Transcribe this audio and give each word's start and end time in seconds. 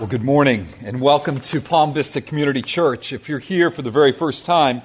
Well, 0.00 0.06
good 0.06 0.22
morning 0.22 0.68
and 0.84 1.00
welcome 1.00 1.40
to 1.40 1.60
Palm 1.60 1.92
Vista 1.92 2.20
Community 2.20 2.62
Church. 2.62 3.12
If 3.12 3.28
you're 3.28 3.40
here 3.40 3.68
for 3.68 3.82
the 3.82 3.90
very 3.90 4.12
first 4.12 4.46
time, 4.46 4.82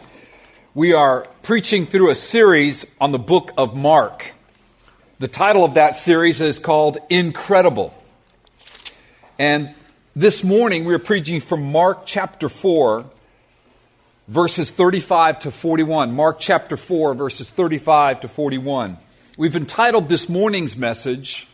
we 0.74 0.94
are 0.94 1.28
preaching 1.44 1.86
through 1.86 2.10
a 2.10 2.16
series 2.16 2.84
on 3.00 3.12
the 3.12 3.20
book 3.20 3.52
of 3.56 3.76
Mark. 3.76 4.34
The 5.20 5.28
title 5.28 5.64
of 5.64 5.76
that 5.76 5.96
series 5.96 6.42
is 6.42 6.58
called 6.58 6.98
Incredible. 7.12 7.94
And 9.38 9.76
this 10.16 10.44
morning 10.44 10.84
we 10.84 10.96
are 10.96 11.00
preaching 11.00 11.42
from 11.42 11.72
Mark 11.72 12.08
chapter 12.08 12.50
4, 12.50 13.06
verses 14.28 14.72
35 14.72 15.42
to 15.42 15.52
41. 15.52 16.16
Mark 16.16 16.40
chapter 16.40 16.76
4, 16.76 17.14
verses 17.14 17.52
35 17.52 18.22
to 18.22 18.28
41. 18.28 18.98
We've 19.38 19.56
entitled 19.56 20.10
this 20.10 20.28
morning's 20.28 20.76
message, 20.76 21.48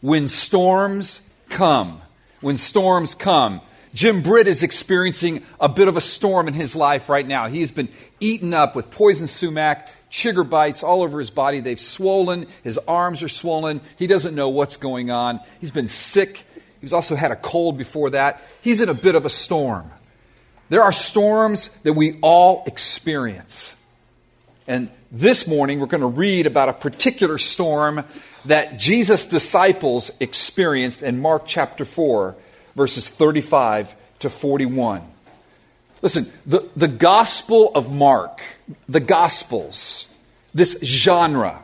When 0.00 0.28
Storms 0.28 1.20
Come 1.50 2.00
when 2.40 2.56
storms 2.56 3.14
come. 3.14 3.60
Jim 3.94 4.20
Britt 4.20 4.46
is 4.46 4.62
experiencing 4.62 5.42
a 5.58 5.70
bit 5.70 5.88
of 5.88 5.96
a 5.96 6.02
storm 6.02 6.48
in 6.48 6.54
his 6.54 6.76
life 6.76 7.08
right 7.08 7.26
now. 7.26 7.48
He's 7.48 7.70
been 7.70 7.88
eaten 8.20 8.52
up 8.52 8.76
with 8.76 8.90
poison 8.90 9.26
sumac, 9.26 9.88
chigger 10.10 10.48
bites 10.48 10.82
all 10.82 11.02
over 11.02 11.18
his 11.18 11.30
body. 11.30 11.60
They've 11.60 11.80
swollen. 11.80 12.46
His 12.62 12.78
arms 12.86 13.22
are 13.22 13.28
swollen. 13.28 13.80
He 13.96 14.06
doesn't 14.06 14.34
know 14.34 14.50
what's 14.50 14.76
going 14.76 15.10
on. 15.10 15.40
He's 15.60 15.70
been 15.70 15.88
sick. 15.88 16.44
He's 16.82 16.92
also 16.92 17.16
had 17.16 17.30
a 17.30 17.36
cold 17.36 17.78
before 17.78 18.10
that. 18.10 18.42
He's 18.60 18.82
in 18.82 18.90
a 18.90 18.94
bit 18.94 19.14
of 19.14 19.24
a 19.24 19.30
storm. 19.30 19.90
There 20.68 20.82
are 20.82 20.92
storms 20.92 21.68
that 21.84 21.94
we 21.94 22.18
all 22.20 22.64
experience. 22.66 23.74
And 24.66 24.90
this 25.10 25.46
morning, 25.46 25.80
we're 25.80 25.86
going 25.86 26.00
to 26.02 26.06
read 26.06 26.46
about 26.46 26.68
a 26.68 26.72
particular 26.72 27.38
storm 27.38 28.04
that 28.46 28.78
Jesus' 28.78 29.26
disciples 29.26 30.10
experienced 30.20 31.02
in 31.02 31.20
Mark 31.20 31.44
chapter 31.46 31.84
4, 31.84 32.34
verses 32.74 33.08
35 33.08 33.94
to 34.20 34.30
41. 34.30 35.02
Listen, 36.02 36.30
the, 36.44 36.68
the 36.76 36.88
Gospel 36.88 37.72
of 37.74 37.92
Mark, 37.92 38.40
the 38.88 39.00
Gospels, 39.00 40.12
this 40.54 40.78
genre, 40.82 41.62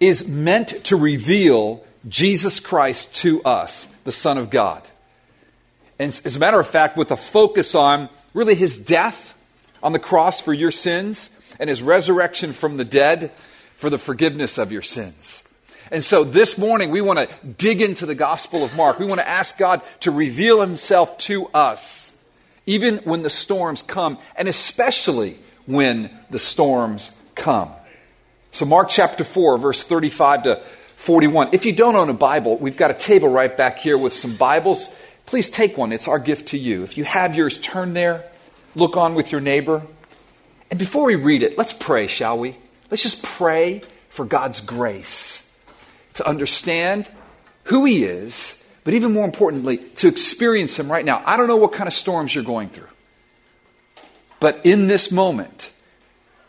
is 0.00 0.26
meant 0.26 0.84
to 0.84 0.96
reveal 0.96 1.84
Jesus 2.08 2.60
Christ 2.60 3.14
to 3.16 3.42
us, 3.42 3.86
the 4.04 4.12
Son 4.12 4.38
of 4.38 4.50
God. 4.50 4.88
And 5.98 6.18
as 6.24 6.36
a 6.36 6.38
matter 6.38 6.60
of 6.60 6.66
fact, 6.66 6.96
with 6.96 7.10
a 7.10 7.16
focus 7.16 7.74
on 7.74 8.08
really 8.34 8.54
his 8.54 8.76
death 8.78 9.34
on 9.82 9.92
the 9.92 9.98
cross 9.98 10.40
for 10.40 10.52
your 10.52 10.70
sins 10.70 11.30
and 11.58 11.68
his 11.68 11.82
resurrection 11.82 12.52
from 12.52 12.76
the 12.76 12.84
dead 12.84 13.32
for 13.76 13.90
the 13.90 13.98
forgiveness 13.98 14.58
of 14.58 14.72
your 14.72 14.82
sins. 14.82 15.42
And 15.90 16.02
so 16.02 16.24
this 16.24 16.58
morning 16.58 16.90
we 16.90 17.00
want 17.00 17.18
to 17.18 17.46
dig 17.46 17.80
into 17.80 18.06
the 18.06 18.14
Gospel 18.14 18.64
of 18.64 18.74
Mark. 18.74 18.98
We 18.98 19.06
want 19.06 19.20
to 19.20 19.28
ask 19.28 19.56
God 19.56 19.82
to 20.00 20.10
reveal 20.10 20.60
himself 20.60 21.16
to 21.18 21.46
us, 21.48 22.12
even 22.66 22.98
when 22.98 23.22
the 23.22 23.30
storms 23.30 23.82
come, 23.82 24.18
and 24.34 24.48
especially 24.48 25.38
when 25.66 26.10
the 26.30 26.40
storms 26.40 27.14
come. 27.36 27.70
So, 28.50 28.64
Mark 28.64 28.88
chapter 28.88 29.22
4, 29.22 29.58
verse 29.58 29.82
35 29.82 30.42
to 30.44 30.62
41. 30.96 31.50
If 31.52 31.66
you 31.66 31.72
don't 31.72 31.94
own 31.94 32.08
a 32.08 32.14
Bible, 32.14 32.56
we've 32.56 32.76
got 32.76 32.90
a 32.90 32.94
table 32.94 33.28
right 33.28 33.54
back 33.54 33.78
here 33.78 33.98
with 33.98 34.12
some 34.12 34.34
Bibles. 34.34 34.92
Please 35.26 35.50
take 35.50 35.76
one. 35.76 35.92
It's 35.92 36.08
our 36.08 36.18
gift 36.18 36.48
to 36.48 36.58
you. 36.58 36.82
If 36.82 36.96
you 36.96 37.04
have 37.04 37.36
yours, 37.36 37.58
turn 37.58 37.92
there. 37.92 38.24
Look 38.74 38.96
on 38.96 39.14
with 39.14 39.30
your 39.30 39.40
neighbor. 39.40 39.82
And 40.70 40.78
before 40.80 41.04
we 41.04 41.14
read 41.14 41.42
it, 41.42 41.56
let's 41.58 41.72
pray, 41.72 42.08
shall 42.08 42.38
we? 42.38 42.56
Let's 42.90 43.02
just 43.02 43.22
pray 43.22 43.82
for 44.08 44.24
God's 44.24 44.60
grace 44.60 45.45
to 46.16 46.26
understand 46.26 47.10
who 47.64 47.84
He 47.84 48.04
is, 48.04 48.62
but 48.84 48.94
even 48.94 49.12
more 49.12 49.24
importantly, 49.24 49.78
to 49.78 50.08
experience 50.08 50.78
Him 50.78 50.90
right 50.90 51.04
now. 51.04 51.22
I 51.24 51.36
don't 51.36 51.48
know 51.48 51.56
what 51.56 51.72
kind 51.72 51.86
of 51.86 51.92
storms 51.92 52.34
you're 52.34 52.44
going 52.44 52.68
through, 52.68 52.88
but 54.40 54.64
in 54.64 54.86
this 54.86 55.10
moment, 55.10 55.72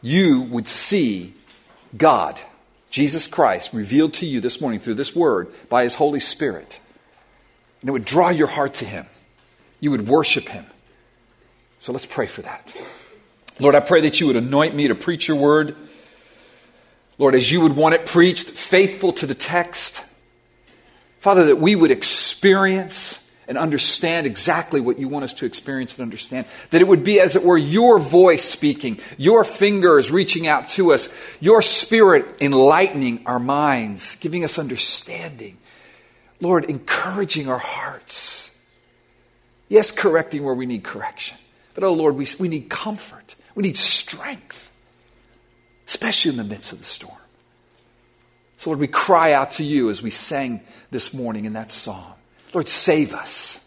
you 0.02 0.42
would 0.42 0.68
see 0.68 1.34
God, 1.96 2.40
Jesus 2.90 3.28
Christ, 3.28 3.74
revealed 3.74 4.14
to 4.16 4.26
you 4.26 4.42
this 4.42 4.62
morning 4.62 4.80
through 4.80 4.96
this 4.96 5.16
word 5.16 5.52
by 5.70 5.84
His 5.84 5.96
Holy 5.96 6.20
Spirit. 6.20 6.80
And 7.82 7.90
it 7.90 7.92
would 7.92 8.06
draw 8.06 8.30
your 8.30 8.48
heart 8.48 8.76
to 8.76 8.86
Him. 8.86 9.06
You 9.80 9.92
would 9.92 10.08
worship 10.08 10.50
Him. 10.50 10.66
So 11.80 11.92
let's 11.92 12.06
pray 12.06 12.26
for 12.26 12.42
that. 12.42 12.76
Lord, 13.60 13.76
I 13.76 13.80
pray 13.80 14.02
that 14.02 14.20
you 14.20 14.28
would 14.28 14.36
anoint 14.36 14.76
me 14.76 14.88
to 14.88 14.96
preach 14.96 15.28
your 15.28 15.38
word. 15.38 15.76
Lord, 17.18 17.36
as 17.36 17.52
you 17.52 17.62
would 17.62 17.76
want 17.76 17.96
it 17.96 18.06
preached, 18.06 18.48
faithful 18.48 19.14
to 19.14 19.26
the 19.26 19.34
text. 19.34 20.04
Father, 21.20 21.48
that 21.48 21.58
we 21.58 21.76
would 21.76 21.92
experience 21.92 23.24
and 23.48 23.58
understand 23.58 24.28
exactly 24.28 24.82
what 24.82 25.00
you 25.00 25.08
want 25.08 25.24
us 25.24 25.34
to 25.36 25.46
experience 25.46 25.94
and 25.94 26.04
understand. 26.04 26.46
That 26.72 26.82
it 26.82 26.88
would 26.88 27.04
be, 27.04 27.20
as 27.20 27.36
it 27.36 27.44
were, 27.44 27.58
your 27.58 27.98
voice 27.98 28.44
speaking, 28.44 29.00
your 29.18 29.44
fingers 29.44 30.12
reaching 30.12 30.48
out 30.48 30.68
to 30.70 30.94
us, 30.94 31.08
your 31.40 31.62
spirit 31.62 32.42
enlightening 32.42 33.26
our 33.26 33.40
minds, 33.40 34.16
giving 34.18 34.44
us 34.44 34.60
understanding. 34.60 35.58
Lord, 36.42 36.66
encouraging 36.66 37.50
our 37.50 37.58
hearts. 37.58 38.52
Yes, 39.70 39.92
correcting 39.92 40.44
where 40.44 40.54
we 40.54 40.66
need 40.66 40.84
correction. 40.84 41.38
But, 41.74 41.84
oh 41.84 41.94
Lord, 41.94 42.16
we, 42.16 42.28
we 42.40 42.48
need 42.48 42.70
comfort. 42.70 43.36
We 43.56 43.64
need 43.64 43.78
strength, 43.78 44.67
especially 45.88 46.32
in 46.32 46.38
the 46.38 46.44
midst 46.44 46.74
of 46.74 46.80
the 46.80 46.86
storm. 46.86 47.18
So, 48.58 48.72
Lord, 48.72 48.80
we 48.80 48.88
cry 48.88 49.34
out 49.34 49.52
to 49.52 49.64
you 49.64 49.90
as 49.90 50.02
we 50.02 50.10
sang 50.10 50.62
this 50.92 51.14
morning 51.14 51.46
in 51.46 51.54
that 51.54 51.72
song. 51.72 52.14
Lord, 52.54 52.68
save 52.68 53.14
us, 53.14 53.66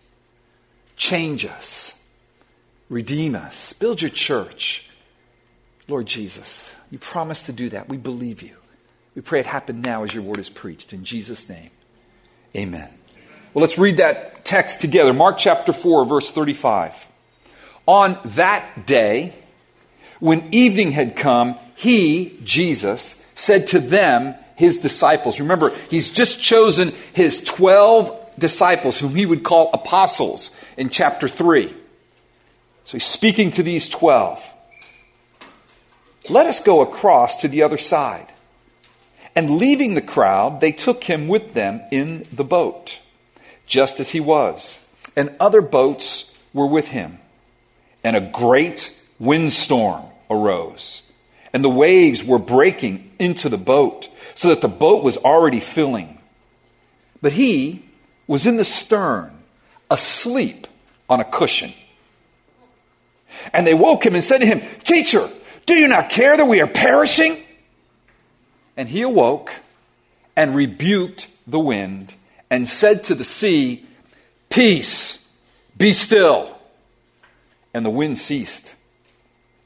change 0.97 1.47
us, 1.47 2.00
redeem 2.88 3.34
us, 3.34 3.72
build 3.72 4.03
your 4.03 4.10
church. 4.10 4.91
Lord 5.86 6.06
Jesus, 6.06 6.75
you 6.91 6.98
promised 6.98 7.47
to 7.47 7.53
do 7.53 7.69
that. 7.70 7.88
We 7.88 7.97
believe 7.97 8.42
you. 8.42 8.56
We 9.14 9.22
pray 9.22 9.41
it 9.41 9.47
happen 9.47 9.81
now 9.81 10.02
as 10.02 10.14
your 10.14 10.22
word 10.22 10.38
is 10.38 10.48
preached. 10.48 10.92
In 10.92 11.04
Jesus' 11.04 11.48
name, 11.48 11.70
amen. 12.56 12.88
Well, 13.52 13.62
let's 13.62 13.78
read 13.78 13.97
that 13.97 14.44
text 14.44 14.81
together. 14.81 15.12
Mark 15.12 15.38
chapter 15.38 15.72
4, 15.72 16.04
verse 16.04 16.31
35. 16.31 17.08
On 17.87 18.19
that 18.25 18.87
day, 18.87 19.34
when 20.20 20.52
evening 20.54 20.92
had 20.92 21.16
come, 21.16 21.58
he, 21.80 22.36
Jesus, 22.44 23.16
said 23.34 23.68
to 23.68 23.78
them, 23.78 24.34
his 24.54 24.76
disciples, 24.80 25.41
remember, 25.41 25.74
he's 25.88 26.10
just 26.10 26.42
chosen 26.42 26.92
his 27.14 27.42
12 27.42 28.34
disciples, 28.38 29.00
whom 29.00 29.14
he 29.14 29.24
would 29.24 29.42
call 29.42 29.70
apostles 29.72 30.50
in 30.76 30.90
chapter 30.90 31.26
3. 31.26 31.74
So 32.84 32.92
he's 32.98 33.06
speaking 33.06 33.50
to 33.52 33.62
these 33.62 33.88
12. 33.88 34.46
Let 36.28 36.44
us 36.44 36.60
go 36.60 36.82
across 36.82 37.36
to 37.36 37.48
the 37.48 37.62
other 37.62 37.78
side. 37.78 38.30
And 39.34 39.56
leaving 39.56 39.94
the 39.94 40.02
crowd, 40.02 40.60
they 40.60 40.72
took 40.72 41.04
him 41.04 41.28
with 41.28 41.54
them 41.54 41.80
in 41.90 42.26
the 42.30 42.44
boat, 42.44 42.98
just 43.66 44.00
as 44.00 44.10
he 44.10 44.20
was. 44.20 44.86
And 45.16 45.34
other 45.40 45.62
boats 45.62 46.36
were 46.52 46.66
with 46.66 46.88
him. 46.88 47.20
And 48.04 48.16
a 48.16 48.20
great 48.20 48.94
windstorm 49.19 50.04
arose, 50.28 51.09
and 51.53 51.65
the 51.65 51.71
waves 51.71 52.25
were 52.25 52.38
breaking 52.38 53.11
into 53.19 53.49
the 53.49 53.59
boat, 53.59 54.09
so 54.34 54.49
that 54.49 54.61
the 54.61 54.69
boat 54.69 55.03
was 55.03 55.16
already 55.16 55.61
filling. 55.61 56.19
But 57.21 57.33
he 57.33 57.84
was 58.27 58.47
in 58.47 58.56
the 58.56 58.65
stern, 58.65 59.33
asleep 59.91 60.66
on 61.09 61.21
a 61.21 61.25
cushion. 61.25 61.72
And 63.53 63.66
they 63.66 63.75
woke 63.75 64.05
him 64.06 64.15
and 64.15 64.25
said 64.25 64.38
to 64.38 64.47
him, 64.47 64.62
Teacher, 64.84 65.28
do 65.66 65.75
you 65.75 65.88
not 65.88 66.11
care 66.11 66.37
that 66.37 66.44
we 66.44 66.61
are 66.61 66.66
perishing? 66.66 67.37
And 68.77 68.88
he 68.88 69.03
awoke 69.03 69.53
and 70.37 70.55
rebuked 70.55 71.28
the 71.47 71.59
wind 71.59 72.15
and 72.49 72.69
said 72.69 73.05
to 73.05 73.15
the 73.15 73.25
sea, 73.25 73.84
Peace, 74.49 75.27
be 75.77 75.93
still. 75.93 76.56
And 77.75 77.85
the 77.85 77.91
wind 77.91 78.19
ceased 78.19 78.75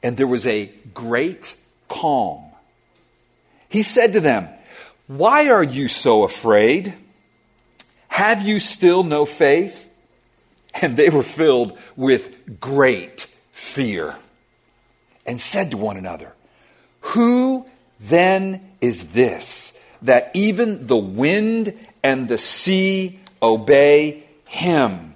and 0.05 0.17
there 0.17 0.27
was 0.27 0.45
a 0.45 0.67
great 0.93 1.55
calm. 1.87 2.43
He 3.69 3.83
said 3.83 4.13
to 4.13 4.19
them, 4.19 4.47
Why 5.07 5.49
are 5.49 5.63
you 5.63 5.87
so 5.87 6.23
afraid? 6.23 6.93
Have 8.07 8.47
you 8.47 8.59
still 8.59 9.03
no 9.03 9.25
faith? 9.25 9.89
And 10.73 10.97
they 10.97 11.09
were 11.09 11.23
filled 11.23 11.77
with 11.95 12.59
great 12.59 13.27
fear 13.51 14.15
and 15.25 15.39
said 15.39 15.71
to 15.71 15.77
one 15.77 15.97
another, 15.97 16.33
Who 17.01 17.65
then 17.99 18.61
is 18.81 19.09
this 19.09 19.77
that 20.01 20.31
even 20.33 20.87
the 20.87 20.97
wind 20.97 21.73
and 22.03 22.27
the 22.27 22.37
sea 22.37 23.19
obey 23.41 24.23
him? 24.45 25.15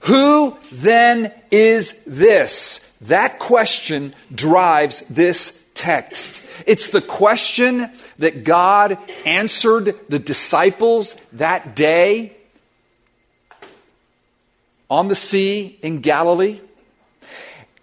Who 0.00 0.56
then 0.70 1.32
is 1.50 1.98
this 2.06 2.86
that 3.02 3.38
question 3.38 4.14
drives 4.32 5.00
this 5.10 5.60
text. 5.74 6.40
It's 6.66 6.90
the 6.90 7.00
question 7.00 7.90
that 8.18 8.44
God 8.44 8.98
answered 9.24 9.96
the 10.08 10.18
disciples 10.18 11.16
that 11.32 11.74
day. 11.76 12.36
on 14.90 15.08
the 15.08 15.14
sea 15.14 15.78
in 15.80 16.00
Galilee. 16.00 16.60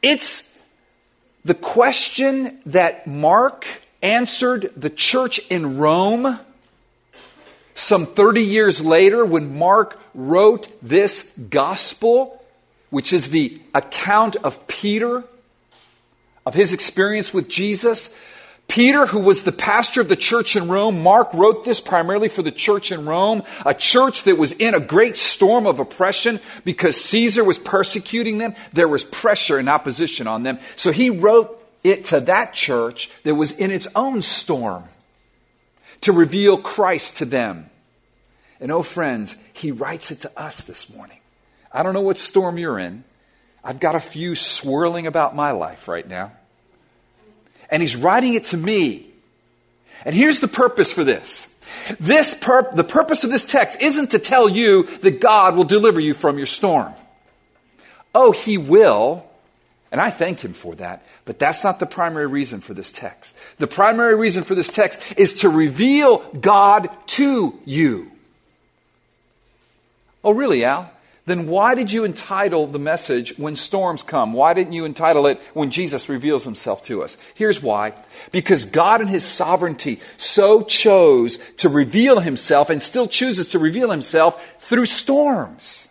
It's 0.03 0.47
the 1.43 1.55
question 1.55 2.59
that 2.67 3.07
Mark 3.07 3.65
answered 4.03 4.71
the 4.77 4.91
church 4.91 5.39
in 5.49 5.79
Rome 5.79 6.39
some 7.73 8.05
30 8.05 8.41
years 8.43 8.83
later 8.83 9.25
when 9.25 9.57
Mark 9.57 9.99
wrote 10.13 10.67
this 10.81 11.23
gospel, 11.49 12.43
which 12.89 13.13
is 13.13 13.29
the 13.29 13.59
account 13.73 14.35
of 14.35 14.67
Peter, 14.67 15.23
of 16.49 16.55
his 16.55 16.73
experience 16.73 17.31
with 17.31 17.47
Jesus. 17.47 18.09
Peter, 18.67 19.05
who 19.05 19.19
was 19.19 19.43
the 19.43 19.51
pastor 19.51 20.01
of 20.01 20.09
the 20.09 20.15
church 20.15 20.55
in 20.55 20.67
Rome, 20.67 21.03
Mark 21.03 21.31
wrote 21.35 21.63
this 21.63 21.79
primarily 21.79 22.27
for 22.27 22.41
the 22.41 22.51
church 22.51 22.91
in 22.91 23.05
Rome, 23.05 23.43
a 23.67 23.75
church 23.75 24.23
that 24.23 24.35
was 24.35 24.51
in 24.53 24.73
a 24.73 24.79
great 24.79 25.15
storm 25.15 25.67
of 25.67 25.79
oppression 25.79 26.39
because 26.65 26.99
Caesar 26.99 27.43
was 27.43 27.59
persecuting 27.59 28.39
them. 28.39 28.55
There 28.73 28.87
was 28.87 29.03
pressure 29.05 29.59
and 29.59 29.69
opposition 29.69 30.25
on 30.25 30.41
them. 30.41 30.57
So 30.75 30.91
he 30.91 31.11
wrote 31.11 31.55
it 31.83 32.05
to 32.05 32.19
that 32.21 32.55
church 32.55 33.11
that 33.25 33.35
was 33.35 33.51
in 33.51 33.69
its 33.69 33.87
own 33.95 34.23
storm 34.23 34.85
to 36.01 36.11
reveal 36.11 36.57
Christ 36.57 37.17
to 37.17 37.25
them. 37.25 37.69
And 38.59 38.71
oh, 38.71 38.81
friends, 38.81 39.35
he 39.53 39.71
writes 39.71 40.09
it 40.09 40.21
to 40.21 40.31
us 40.35 40.61
this 40.61 40.89
morning. 40.89 41.19
I 41.71 41.83
don't 41.83 41.93
know 41.93 42.01
what 42.01 42.17
storm 42.17 42.57
you're 42.57 42.79
in. 42.79 43.03
I've 43.63 43.79
got 43.79 43.93
a 43.93 43.99
few 43.99 44.33
swirling 44.33 45.05
about 45.05 45.35
my 45.35 45.51
life 45.51 45.87
right 45.87 46.07
now 46.07 46.31
and 47.69 47.81
he's 47.81 47.95
writing 47.95 48.33
it 48.33 48.45
to 48.45 48.57
me. 48.57 49.07
And 50.05 50.15
here's 50.15 50.39
the 50.39 50.47
purpose 50.47 50.91
for 50.91 51.03
this. 51.03 51.47
This 51.99 52.33
pur- 52.33 52.71
the 52.73 52.83
purpose 52.83 53.23
of 53.23 53.29
this 53.29 53.45
text 53.45 53.81
isn't 53.81 54.11
to 54.11 54.19
tell 54.19 54.49
you 54.49 54.83
that 54.99 55.19
God 55.19 55.55
will 55.55 55.63
deliver 55.63 55.99
you 55.99 56.13
from 56.13 56.37
your 56.37 56.47
storm. 56.47 56.93
Oh, 58.13 58.31
he 58.31 58.57
will. 58.57 59.25
And 59.91 59.99
I 59.99 60.11
thank 60.11 60.43
him 60.43 60.53
for 60.53 60.75
that. 60.75 61.03
But 61.25 61.39
that's 61.39 61.63
not 61.63 61.79
the 61.79 61.85
primary 61.85 62.27
reason 62.27 62.61
for 62.61 62.73
this 62.73 62.91
text. 62.91 63.35
The 63.57 63.67
primary 63.67 64.15
reason 64.15 64.43
for 64.43 64.55
this 64.55 64.71
text 64.71 64.99
is 65.17 65.41
to 65.41 65.49
reveal 65.49 66.19
God 66.33 66.89
to 67.07 67.59
you. 67.65 68.11
Oh, 70.23 70.33
really, 70.33 70.63
Al? 70.63 70.91
Then 71.29 71.47
why 71.47 71.75
did 71.75 71.91
you 71.91 72.05
entitle 72.05 72.67
the 72.67 72.79
message 72.79 73.37
When 73.37 73.55
Storms 73.55 74.03
Come? 74.03 74.33
Why 74.33 74.53
didn't 74.53 74.73
you 74.73 74.85
entitle 74.85 75.27
it 75.27 75.39
When 75.53 75.69
Jesus 75.69 76.09
Reveals 76.09 76.45
Himself 76.45 76.83
to 76.83 77.03
Us? 77.03 77.17
Here's 77.35 77.61
why. 77.61 77.93
Because 78.31 78.65
God 78.65 79.01
in 79.01 79.07
His 79.07 79.23
sovereignty 79.25 79.99
so 80.17 80.61
chose 80.63 81.37
to 81.57 81.69
reveal 81.69 82.19
Himself 82.19 82.69
and 82.69 82.81
still 82.81 83.07
chooses 83.07 83.49
to 83.49 83.59
reveal 83.59 83.91
Himself 83.91 84.41
through 84.59 84.85
storms. 84.85 85.89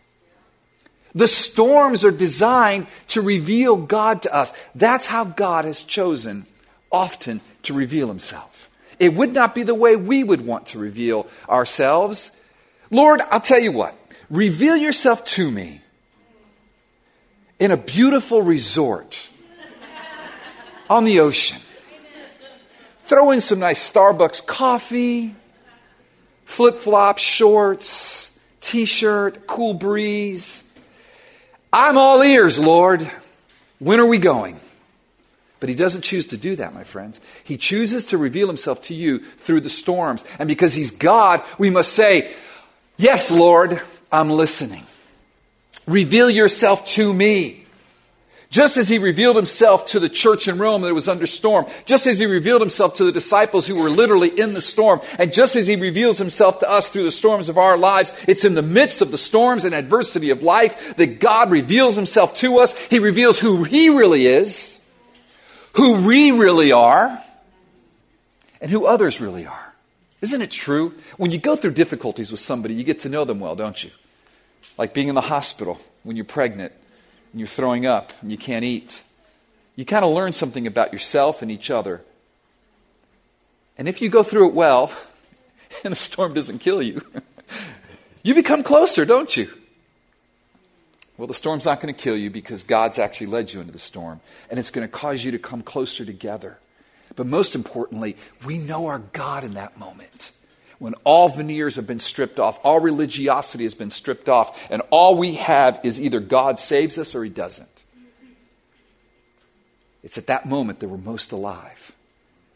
The 1.15 1.29
storms 1.29 2.05
are 2.05 2.11
designed 2.11 2.87
to 3.09 3.21
reveal 3.21 3.77
God 3.77 4.23
to 4.23 4.35
us. 4.35 4.53
That's 4.75 5.07
how 5.07 5.25
God 5.25 5.65
has 5.65 5.83
chosen 5.83 6.47
often 6.93 7.41
to 7.65 7.75
reveal 7.75 8.09
Himself. 8.09 8.71
It 8.99 9.15
would 9.15 9.33
not 9.33 9.55
be 9.55 9.63
the 9.63 9.75
way 9.75 9.97
we 9.97 10.23
would 10.25 10.47
want 10.47 10.69
to 10.69 10.79
reveal 10.79 11.27
ourselves. 11.49 12.31
Lord, 12.91 13.21
I'll 13.31 13.41
tell 13.41 13.61
you 13.61 13.73
what. 13.73 13.98
Reveal 14.31 14.77
yourself 14.77 15.25
to 15.25 15.51
me 15.51 15.81
in 17.59 17.71
a 17.71 17.77
beautiful 17.77 18.43
resort 18.43 19.29
on 20.91 21.05
the 21.05 21.21
ocean. 21.21 21.61
Throw 23.05 23.31
in 23.31 23.41
some 23.41 23.59
nice 23.59 23.91
Starbucks 23.91 24.47
coffee, 24.47 25.35
flip 26.45 26.77
flops, 26.77 27.23
shorts, 27.23 28.39
t 28.61 28.85
shirt, 28.85 29.47
cool 29.47 29.73
breeze. 29.73 30.63
I'm 31.73 31.97
all 31.97 32.23
ears, 32.23 32.59
Lord. 32.59 33.11
When 33.79 33.99
are 34.01 34.07
we 34.07 34.19
going? 34.19 34.61
But 35.61 35.69
he 35.69 35.75
doesn't 35.75 36.03
choose 36.03 36.29
to 36.29 36.37
do 36.37 36.57
that, 36.57 36.75
my 36.75 36.85
friends. 36.85 37.21
He 37.45 37.57
chooses 37.57 38.07
to 38.07 38.19
reveal 38.19 38.47
himself 38.47 38.83
to 38.83 38.95
you 38.95 39.21
through 39.21 39.63
the 39.63 39.71
storms. 39.71 40.25
And 40.39 40.49
because 40.49 40.75
he's 40.75 40.91
God, 40.91 41.43
we 41.59 41.71
must 41.71 41.93
say, 41.95 42.35
Yes, 42.97 43.31
Lord. 43.31 43.81
I'm 44.11 44.31
listening. 44.31 44.85
Reveal 45.87 46.31
yourself 46.31 46.85
to 46.87 47.13
me. 47.13 47.65
Just 48.51 48.79
as 48.79 48.89
he 48.89 48.97
revealed 48.97 49.37
himself 49.37 49.87
to 49.87 50.01
the 50.01 50.09
church 50.09 50.49
in 50.49 50.57
Rome 50.57 50.81
that 50.81 50.95
was 50.95 51.07
under 51.09 51.27
storm, 51.27 51.67
just 51.85 52.07
as 52.07 52.19
he 52.19 52.25
revealed 52.25 52.63
himself 52.63 52.95
to 52.95 53.05
the 53.05 53.13
disciples 53.13 53.67
who 53.67 53.77
were 53.77 53.91
literally 53.91 54.29
in 54.29 54.55
the 54.55 54.61
storm, 54.63 55.03
and 55.19 55.35
just 55.35 55.55
as 55.55 55.67
he 55.67 55.77
reveals 55.77 56.17
himself 56.17 56.61
to 56.61 56.71
us 56.71 56.89
through 56.89 57.03
the 57.03 57.11
storms 57.11 57.51
of 57.51 57.59
our 57.59 57.77
lives, 57.77 58.11
it's 58.27 58.47
in 58.47 58.55
the 58.55 58.63
midst 58.63 59.03
of 59.03 59.11
the 59.11 59.19
storms 59.19 59.67
and 59.67 59.75
adversity 59.75 60.31
of 60.31 60.43
life 60.43 60.97
that 60.97 61.21
God 61.21 61.51
reveals 61.51 61.95
himself 61.95 62.35
to 62.37 62.61
us. 62.61 62.75
He 62.87 63.01
reveals 63.01 63.39
who 63.39 63.65
he 63.65 63.91
really 63.91 64.27
is, 64.27 64.81
who 65.75 66.07
we 66.07 66.31
really 66.31 66.73
are, 66.73 67.23
and 68.63 68.71
who 68.71 68.87
others 68.87 69.21
really 69.21 69.47
are. 69.47 69.68
Isn't 70.21 70.43
it 70.43 70.51
true? 70.51 70.95
When 71.17 71.31
you 71.31 71.39
go 71.39 71.55
through 71.55 71.73
difficulties 71.73 72.31
with 72.31 72.41
somebody, 72.41 72.75
you 72.75 72.85
get 72.85 73.01
to 73.01 73.09
know 73.09 73.25
them 73.25 73.41
well, 73.41 73.55
don't 73.55 73.83
you? 73.83 73.91
Like 74.77 74.95
being 74.95 75.09
in 75.09 75.15
the 75.15 75.21
hospital 75.21 75.81
when 76.03 76.17
you're 76.17 76.25
pregnant 76.25 76.73
and 77.33 77.41
you're 77.41 77.47
throwing 77.47 77.87
up 77.87 78.13
and 78.21 78.31
you 78.31 78.39
can't 78.39 78.65
eat. 78.65 79.03
You 79.77 79.85
kind 79.85 80.05
of 80.05 80.13
learn 80.13 80.33
something 80.33 80.67
about 80.67 80.93
yourself 80.93 81.41
and 81.43 81.51
each 81.51 81.71
other. 81.71 82.03
And 83.77 83.89
if 83.89 84.03
you 84.03 84.09
go 84.09 84.25
through 84.25 84.49
it 84.49 84.55
well, 84.55 84.93
and 85.85 85.93
the 85.93 85.97
storm 85.97 86.35
doesn't 86.35 86.59
kill 86.59 86.83
you, 86.83 87.01
you 88.23 88.35
become 88.35 88.65
closer, 88.65 89.05
don't 89.05 89.37
you? 89.37 89.49
Well, 91.17 91.27
the 91.27 91.35
storm's 91.35 91.65
not 91.65 91.81
going 91.81 91.93
to 91.93 92.01
kill 92.01 92.17
you 92.17 92.31
because 92.31 92.63
God's 92.63 92.99
actually 92.99 93.27
led 93.29 93.53
you 93.53 93.61
into 93.61 93.73
the 93.73 93.79
storm, 93.79 94.21
and 94.51 94.59
it's 94.59 94.71
going 94.71 94.87
to 94.87 94.93
cause 94.93 95.25
you 95.25 95.33
to 95.33 95.39
come 95.39 95.63
closer 95.63 96.05
together. 96.05 96.59
But 97.17 97.27
most 97.27 97.55
importantly, 97.55 98.17
we 98.45 98.59
know 98.59 98.87
our 98.87 98.99
God 98.99 99.45
in 99.45 99.55
that 99.55 99.79
moment. 99.79 100.33
When 100.79 100.95
all 101.05 101.29
veneers 101.29 101.77
have 101.77 101.87
been 101.87 101.99
stripped 101.99 102.39
off, 102.39 102.61
all 102.65 102.79
religiosity 102.79 103.65
has 103.65 103.75
been 103.75 103.91
stripped 103.91 104.29
off, 104.29 104.57
and 104.71 104.83
all 104.91 105.17
we 105.17 105.35
have 105.35 105.81
is 105.83 106.01
either 106.01 106.21
God 106.21 106.59
saves 106.59 106.99
us 106.99 107.15
or 107.15 107.25
He 107.25 107.31
doesn't. 107.31 107.69
It's 110.05 110.19
at 110.19 110.29
that 110.29 110.47
moment 110.47 110.81
that 110.81 110.89
we're 110.89 110.97
most 110.97 111.33
alive. 111.33 111.93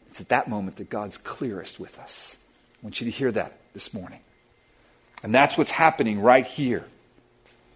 It's 0.09 0.21
at 0.21 0.29
that 0.29 0.47
moment 0.47 0.77
that 0.77 0.89
God's 0.89 1.17
clearest 1.17 1.79
with 1.79 1.99
us. 1.99 2.37
I 2.81 2.85
want 2.85 3.01
you 3.01 3.05
to 3.05 3.11
hear 3.11 3.31
that 3.31 3.57
this 3.73 3.93
morning. 3.93 4.19
And 5.23 5.33
that's 5.33 5.57
what's 5.57 5.71
happening 5.71 6.19
right 6.19 6.45
here. 6.45 6.85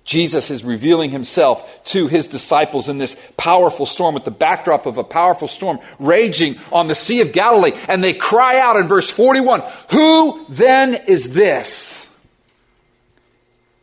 Jesus 0.08 0.50
is 0.52 0.64
revealing 0.64 1.12
himself 1.12 1.84
to 1.84 2.08
his 2.08 2.28
disciples 2.28 2.88
in 2.88 2.98
this 2.98 3.18
powerful 3.36 3.86
storm 3.86 4.16
with 4.16 4.24
the 4.24 4.32
backdrop 4.32 4.86
of 4.86 4.98
a 4.98 5.04
powerful 5.04 5.50
storm 5.50 5.80
raging 6.00 6.58
on 6.72 6.88
the 6.88 6.96
Sea 6.96 7.20
of 7.20 7.34
Galilee. 7.34 7.74
And 7.90 8.02
they 8.02 8.14
cry 8.14 8.58
out 8.58 8.78
in 8.78 8.88
verse 8.88 9.12
41 9.12 9.64
Who 9.92 10.46
then 10.48 10.96
is 11.08 11.34
this? 11.34 12.08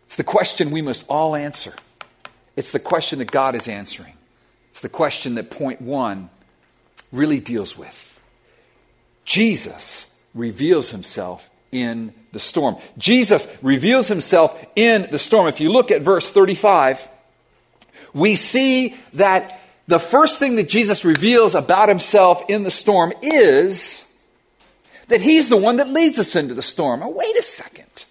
It's 0.06 0.16
the 0.16 0.24
question 0.24 0.70
we 0.70 0.80
must 0.80 1.04
all 1.10 1.36
answer. 1.36 1.74
It's 2.56 2.72
the 2.72 2.78
question 2.78 3.18
that 3.18 3.30
God 3.30 3.54
is 3.54 3.68
answering. 3.68 4.14
It's 4.70 4.80
the 4.80 4.88
question 4.88 5.34
that 5.34 5.50
point 5.50 5.82
one 5.82 6.30
really 7.12 7.38
deals 7.38 7.76
with. 7.76 8.18
Jesus 9.26 10.10
reveals 10.34 10.90
himself 10.90 11.50
in 11.70 12.14
the 12.34 12.40
storm. 12.40 12.76
Jesus 12.98 13.48
reveals 13.62 14.08
himself 14.08 14.62
in 14.76 15.08
the 15.10 15.18
storm. 15.18 15.48
If 15.48 15.60
you 15.60 15.72
look 15.72 15.90
at 15.90 16.02
verse 16.02 16.30
35, 16.30 17.08
we 18.12 18.36
see 18.36 18.96
that 19.14 19.58
the 19.86 19.98
first 19.98 20.38
thing 20.38 20.56
that 20.56 20.68
Jesus 20.68 21.04
reveals 21.04 21.54
about 21.54 21.88
himself 21.88 22.42
in 22.48 22.62
the 22.62 22.70
storm 22.70 23.14
is 23.22 24.04
that 25.08 25.20
he's 25.20 25.48
the 25.48 25.56
one 25.56 25.76
that 25.76 25.88
leads 25.88 26.18
us 26.18 26.36
into 26.36 26.54
the 26.54 26.62
storm. 26.62 27.02
Oh, 27.02 27.10
wait 27.10 27.36
a 27.38 27.42
second. 27.42 28.04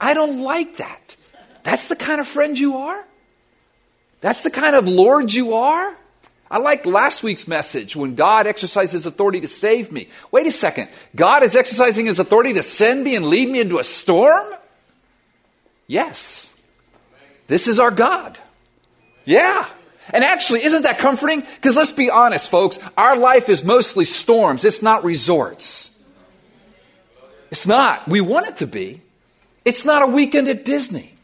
I 0.00 0.14
don't 0.14 0.42
like 0.42 0.76
that. 0.76 1.16
That's 1.62 1.86
the 1.86 1.96
kind 1.96 2.20
of 2.20 2.28
friend 2.28 2.58
you 2.58 2.76
are? 2.78 3.04
That's 4.20 4.42
the 4.42 4.50
kind 4.50 4.76
of 4.76 4.88
Lord 4.88 5.32
you 5.32 5.54
are? 5.54 5.96
I 6.50 6.58
liked 6.58 6.86
last 6.86 7.22
week's 7.22 7.48
message 7.48 7.96
when 7.96 8.14
God 8.14 8.46
exercised 8.46 8.92
his 8.92 9.06
authority 9.06 9.40
to 9.40 9.48
save 9.48 9.90
me. 9.90 10.08
Wait 10.30 10.46
a 10.46 10.52
second. 10.52 10.88
God 11.14 11.42
is 11.42 11.56
exercising 11.56 12.06
his 12.06 12.18
authority 12.18 12.52
to 12.54 12.62
send 12.62 13.02
me 13.02 13.16
and 13.16 13.26
lead 13.26 13.48
me 13.48 13.60
into 13.60 13.78
a 13.78 13.84
storm? 13.84 14.46
Yes. 15.88 16.54
This 17.48 17.66
is 17.66 17.78
our 17.78 17.90
God. 17.90 18.38
Yeah. 19.24 19.66
And 20.10 20.22
actually, 20.22 20.64
isn't 20.64 20.82
that 20.82 20.98
comforting? 20.98 21.40
Because 21.40 21.76
let's 21.76 21.90
be 21.90 22.10
honest, 22.10 22.48
folks, 22.48 22.78
our 22.96 23.16
life 23.16 23.48
is 23.48 23.64
mostly 23.64 24.04
storms, 24.04 24.64
it's 24.64 24.82
not 24.82 25.04
resorts. 25.04 25.90
It's 27.50 27.66
not. 27.66 28.06
We 28.08 28.20
want 28.20 28.48
it 28.48 28.56
to 28.58 28.66
be. 28.66 29.02
It's 29.64 29.84
not 29.84 30.02
a 30.02 30.06
weekend 30.06 30.48
at 30.48 30.64
Disney. 30.64 31.14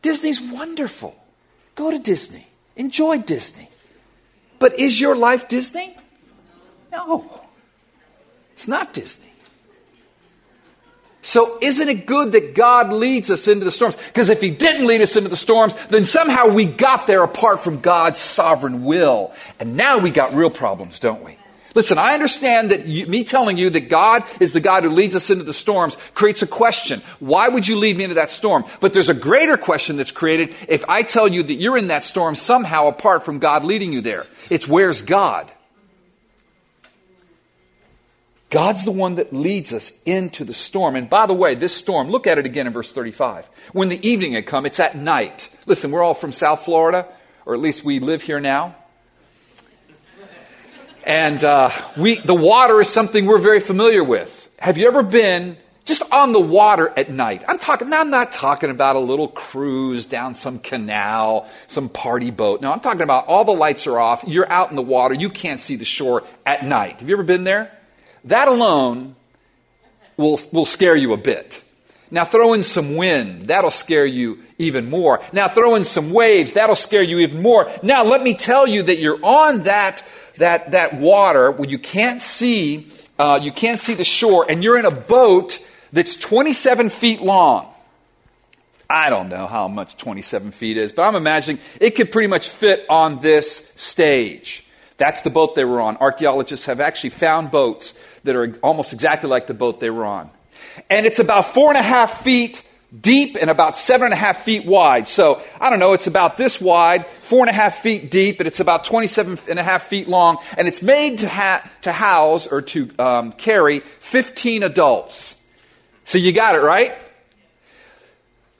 Disney's 0.00 0.40
wonderful. 0.40 1.16
Go 1.74 1.90
to 1.90 1.98
Disney, 1.98 2.46
enjoy 2.76 3.18
Disney. 3.18 3.68
But 4.62 4.78
is 4.78 5.00
your 5.00 5.16
life 5.16 5.48
Disney? 5.48 5.92
No. 6.92 7.28
It's 8.52 8.68
not 8.68 8.94
Disney. 8.94 9.32
So 11.20 11.58
isn't 11.60 11.88
it 11.88 12.06
good 12.06 12.30
that 12.30 12.54
God 12.54 12.92
leads 12.92 13.28
us 13.28 13.48
into 13.48 13.64
the 13.64 13.72
storms? 13.72 13.96
Because 13.96 14.28
if 14.28 14.40
He 14.40 14.50
didn't 14.50 14.86
lead 14.86 15.00
us 15.00 15.16
into 15.16 15.28
the 15.28 15.34
storms, 15.34 15.74
then 15.88 16.04
somehow 16.04 16.46
we 16.46 16.64
got 16.64 17.08
there 17.08 17.24
apart 17.24 17.64
from 17.64 17.80
God's 17.80 18.20
sovereign 18.20 18.84
will. 18.84 19.32
And 19.58 19.76
now 19.76 19.98
we 19.98 20.12
got 20.12 20.32
real 20.32 20.48
problems, 20.48 21.00
don't 21.00 21.24
we? 21.24 21.36
Listen, 21.74 21.98
I 21.98 22.14
understand 22.14 22.70
that 22.70 22.86
you, 22.86 23.06
me 23.06 23.24
telling 23.24 23.56
you 23.56 23.70
that 23.70 23.88
God 23.88 24.24
is 24.40 24.52
the 24.52 24.60
God 24.60 24.82
who 24.82 24.90
leads 24.90 25.16
us 25.16 25.30
into 25.30 25.44
the 25.44 25.52
storms 25.52 25.96
creates 26.14 26.42
a 26.42 26.46
question. 26.46 27.02
Why 27.18 27.48
would 27.48 27.66
you 27.66 27.76
lead 27.76 27.96
me 27.96 28.04
into 28.04 28.16
that 28.16 28.30
storm? 28.30 28.64
But 28.80 28.92
there's 28.92 29.08
a 29.08 29.14
greater 29.14 29.56
question 29.56 29.96
that's 29.96 30.12
created 30.12 30.54
if 30.68 30.84
I 30.88 31.02
tell 31.02 31.28
you 31.28 31.42
that 31.42 31.54
you're 31.54 31.78
in 31.78 31.88
that 31.88 32.04
storm 32.04 32.34
somehow 32.34 32.88
apart 32.88 33.24
from 33.24 33.38
God 33.38 33.64
leading 33.64 33.92
you 33.92 34.02
there. 34.02 34.26
It's 34.50 34.68
where's 34.68 35.02
God? 35.02 35.50
God's 38.50 38.84
the 38.84 38.92
one 38.92 39.14
that 39.14 39.32
leads 39.32 39.72
us 39.72 39.90
into 40.04 40.44
the 40.44 40.52
storm. 40.52 40.94
And 40.94 41.08
by 41.08 41.24
the 41.24 41.32
way, 41.32 41.54
this 41.54 41.74
storm, 41.74 42.10
look 42.10 42.26
at 42.26 42.36
it 42.36 42.44
again 42.44 42.66
in 42.66 42.74
verse 42.74 42.92
35. 42.92 43.48
When 43.72 43.88
the 43.88 44.06
evening 44.06 44.34
had 44.34 44.44
come, 44.44 44.66
it's 44.66 44.78
at 44.78 44.94
night. 44.94 45.48
Listen, 45.64 45.90
we're 45.90 46.02
all 46.02 46.12
from 46.12 46.32
South 46.32 46.66
Florida, 46.66 47.08
or 47.46 47.54
at 47.54 47.60
least 47.60 47.82
we 47.82 47.98
live 47.98 48.20
here 48.20 48.40
now. 48.40 48.76
And 51.04 51.42
uh, 51.42 51.70
we, 51.96 52.16
the 52.16 52.34
water 52.34 52.80
is 52.80 52.88
something 52.88 53.26
we're 53.26 53.38
very 53.38 53.60
familiar 53.60 54.04
with. 54.04 54.48
Have 54.58 54.78
you 54.78 54.86
ever 54.86 55.02
been 55.02 55.56
just 55.84 56.02
on 56.12 56.32
the 56.32 56.40
water 56.40 56.92
at 56.96 57.10
night? 57.10 57.44
I'm 57.48 57.58
talking. 57.58 57.92
I'm 57.92 58.10
not 58.10 58.30
talking 58.30 58.70
about 58.70 58.94
a 58.94 59.00
little 59.00 59.26
cruise 59.26 60.06
down 60.06 60.36
some 60.36 60.60
canal, 60.60 61.48
some 61.66 61.88
party 61.88 62.30
boat. 62.30 62.60
No, 62.60 62.72
I'm 62.72 62.80
talking 62.80 63.02
about 63.02 63.26
all 63.26 63.44
the 63.44 63.52
lights 63.52 63.86
are 63.88 63.98
off. 63.98 64.22
You're 64.26 64.50
out 64.50 64.70
in 64.70 64.76
the 64.76 64.82
water. 64.82 65.14
You 65.14 65.28
can't 65.28 65.58
see 65.58 65.74
the 65.74 65.84
shore 65.84 66.22
at 66.46 66.64
night. 66.64 67.00
Have 67.00 67.08
you 67.08 67.16
ever 67.16 67.24
been 67.24 67.44
there? 67.44 67.76
That 68.24 68.46
alone 68.46 69.16
will 70.16 70.38
will 70.52 70.66
scare 70.66 70.94
you 70.94 71.12
a 71.12 71.16
bit. 71.16 71.64
Now 72.12 72.26
throw 72.26 72.52
in 72.52 72.62
some 72.62 72.94
wind. 72.94 73.48
That'll 73.48 73.70
scare 73.70 74.04
you 74.04 74.42
even 74.58 74.90
more. 74.90 75.22
Now 75.32 75.48
throw 75.48 75.74
in 75.74 75.84
some 75.84 76.12
waves. 76.12 76.52
That'll 76.52 76.76
scare 76.76 77.02
you 77.02 77.20
even 77.20 77.42
more. 77.42 77.72
Now 77.82 78.04
let 78.04 78.22
me 78.22 78.34
tell 78.34 78.66
you 78.66 78.82
that 78.84 78.98
you're 78.98 79.24
on 79.24 79.62
that 79.62 80.04
that, 80.38 80.70
that 80.70 80.94
water 80.94 81.50
when 81.50 81.68
you 81.68 81.78
can't 81.78 82.22
see, 82.22 82.88
uh, 83.18 83.38
you 83.42 83.52
can't 83.52 83.80
see 83.80 83.94
the 83.94 84.04
shore, 84.04 84.46
and 84.48 84.62
you're 84.62 84.78
in 84.78 84.84
a 84.84 84.90
boat 84.90 85.58
that's 85.92 86.16
27 86.16 86.90
feet 86.90 87.20
long. 87.20 87.72
I 88.88 89.08
don't 89.08 89.28
know 89.28 89.46
how 89.46 89.68
much 89.68 89.96
27 89.96 90.50
feet 90.50 90.76
is, 90.76 90.92
but 90.92 91.02
I'm 91.02 91.14
imagining 91.14 91.60
it 91.80 91.92
could 91.92 92.12
pretty 92.12 92.28
much 92.28 92.50
fit 92.50 92.84
on 92.90 93.20
this 93.20 93.70
stage. 93.76 94.64
That's 94.98 95.22
the 95.22 95.30
boat 95.30 95.54
they 95.54 95.64
were 95.64 95.80
on. 95.80 95.96
Archaeologists 95.96 96.66
have 96.66 96.80
actually 96.80 97.10
found 97.10 97.50
boats 97.50 97.98
that 98.24 98.36
are 98.36 98.54
almost 98.62 98.92
exactly 98.92 99.30
like 99.30 99.46
the 99.46 99.54
boat 99.54 99.80
they 99.80 99.90
were 99.90 100.04
on. 100.04 100.30
And 100.90 101.06
it's 101.06 101.18
about 101.18 101.46
four 101.46 101.70
and 101.70 101.78
a 101.78 101.82
half 101.82 102.22
feet 102.22 102.62
deep 103.00 103.36
and 103.40 103.48
about 103.48 103.76
seven 103.76 104.06
and 104.06 104.14
a 104.14 104.16
half 104.16 104.44
feet 104.44 104.66
wide. 104.66 105.08
So, 105.08 105.42
I 105.60 105.70
don't 105.70 105.78
know, 105.78 105.92
it's 105.94 106.06
about 106.06 106.36
this 106.36 106.60
wide, 106.60 107.06
four 107.22 107.40
and 107.40 107.48
a 107.48 107.52
half 107.52 107.78
feet 107.78 108.10
deep, 108.10 108.40
and 108.40 108.46
it's 108.46 108.60
about 108.60 108.84
27 108.84 109.38
and 109.48 109.58
a 109.58 109.62
half 109.62 109.84
feet 109.84 110.08
long, 110.08 110.38
and 110.58 110.68
it's 110.68 110.82
made 110.82 111.20
to, 111.20 111.28
ha- 111.28 111.68
to 111.82 111.92
house 111.92 112.46
or 112.46 112.60
to 112.62 112.90
um, 112.98 113.32
carry 113.32 113.80
15 114.00 114.62
adults. 114.62 115.42
So 116.04 116.18
you 116.18 116.32
got 116.32 116.54
it, 116.54 116.62
right? 116.62 116.94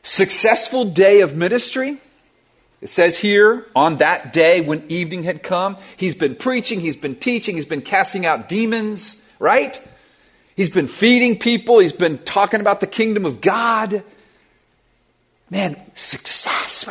Successful 0.03 0.87
day 0.87 1.21
of 1.21 1.37
ministry. 1.37 1.99
It 2.81 2.89
says 2.89 3.17
here, 3.17 3.67
on 3.77 3.99
that 3.99 4.33
day 4.33 4.61
when 4.61 4.85
evening 4.89 5.23
had 5.23 5.43
come, 5.43 5.77
he's 5.97 6.17
been 6.17 6.35
preaching, 6.35 6.81
he's 6.81 6.97
been 6.97 7.15
teaching, 7.15 7.55
he's 7.55 7.67
been 7.67 7.83
casting 7.83 8.27
out 8.27 8.49
demons, 8.49 9.23
right? 9.39 9.81
He's 10.57 10.71
been 10.71 10.89
feeding 10.89 11.39
people, 11.39 11.79
he's 11.79 11.93
been 11.93 12.19
talking 12.19 12.61
about 12.61 12.81
the 12.81 12.89
kingdom 12.89 13.25
of 13.25 13.41
God. 13.41 14.03
Man, 15.53 15.77
success. 15.95 16.89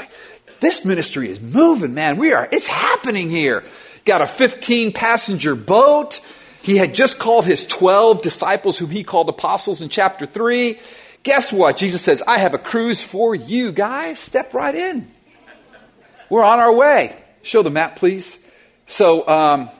This 0.59 0.85
ministry 0.85 1.31
is 1.31 1.41
moving, 1.41 1.95
man. 1.95 2.17
We 2.17 2.31
are, 2.31 2.47
it's 2.51 2.67
happening 2.67 3.31
here. 3.31 3.63
Got 4.05 4.21
a 4.21 4.27
15 4.27 4.93
passenger 4.93 5.55
boat. 5.55 6.21
He 6.61 6.77
had 6.77 6.93
just 6.93 7.17
called 7.17 7.45
his 7.45 7.65
12 7.65 8.21
disciples, 8.21 8.77
whom 8.77 8.91
he 8.91 9.03
called 9.03 9.29
apostles 9.29 9.81
in 9.81 9.89
chapter 9.89 10.27
3. 10.27 10.79
Guess 11.23 11.51
what? 11.51 11.75
Jesus 11.75 12.03
says, 12.03 12.21
I 12.21 12.37
have 12.37 12.53
a 12.53 12.59
cruise 12.59 13.01
for 13.01 13.33
you 13.33 13.71
guys. 13.71 14.19
Step 14.19 14.53
right 14.53 14.75
in. 14.75 15.11
We're 16.29 16.43
on 16.43 16.59
our 16.59 16.71
way. 16.71 17.19
Show 17.41 17.63
the 17.63 17.71
map, 17.71 17.95
please. 17.95 18.45
So, 18.85 19.27
um, 19.27 19.71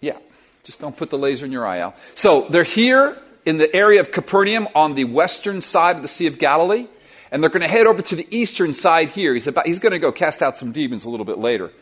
yeah, 0.00 0.18
just 0.64 0.80
don't 0.80 0.96
put 0.96 1.10
the 1.10 1.18
laser 1.18 1.46
in 1.46 1.52
your 1.52 1.64
eye, 1.64 1.78
out. 1.78 1.94
So 2.16 2.48
they're 2.50 2.64
here 2.64 3.22
in 3.44 3.58
the 3.58 3.74
area 3.74 4.00
of 4.00 4.12
Capernaum 4.12 4.68
on 4.74 4.94
the 4.94 5.04
western 5.04 5.60
side 5.60 5.96
of 5.96 6.02
the 6.02 6.08
Sea 6.08 6.26
of 6.26 6.38
Galilee. 6.38 6.86
And 7.30 7.42
they're 7.42 7.50
going 7.50 7.62
to 7.62 7.68
head 7.68 7.86
over 7.86 8.00
to 8.00 8.16
the 8.16 8.26
eastern 8.30 8.74
side 8.74 9.08
here. 9.08 9.34
He's, 9.34 9.46
about, 9.46 9.66
he's 9.66 9.80
going 9.80 9.92
to 9.92 9.98
go 9.98 10.12
cast 10.12 10.40
out 10.40 10.56
some 10.56 10.72
demons 10.72 11.04
a 11.04 11.10
little 11.10 11.26
bit 11.26 11.38
later 11.38 11.72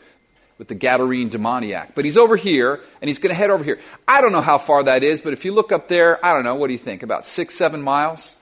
with 0.57 0.67
the 0.67 0.75
Gadarene 0.75 1.29
demoniac. 1.29 1.93
But 1.93 2.05
he's 2.05 2.17
over 2.17 2.35
here, 2.35 2.81
and 3.01 3.07
he's 3.07 3.19
going 3.19 3.29
to 3.29 3.35
head 3.35 3.49
over 3.49 3.63
here. 3.63 3.79
I 4.07 4.21
don't 4.21 4.31
know 4.31 4.41
how 4.41 4.57
far 4.57 4.83
that 4.83 5.03
is, 5.03 5.21
but 5.21 5.33
if 5.33 5.45
you 5.45 5.53
look 5.53 5.71
up 5.71 5.87
there, 5.87 6.23
I 6.25 6.33
don't 6.33 6.43
know, 6.43 6.55
what 6.55 6.67
do 6.67 6.73
you 6.73 6.79
think? 6.79 7.03
About 7.03 7.25
six, 7.25 7.53
seven 7.53 7.81
miles? 7.81 8.35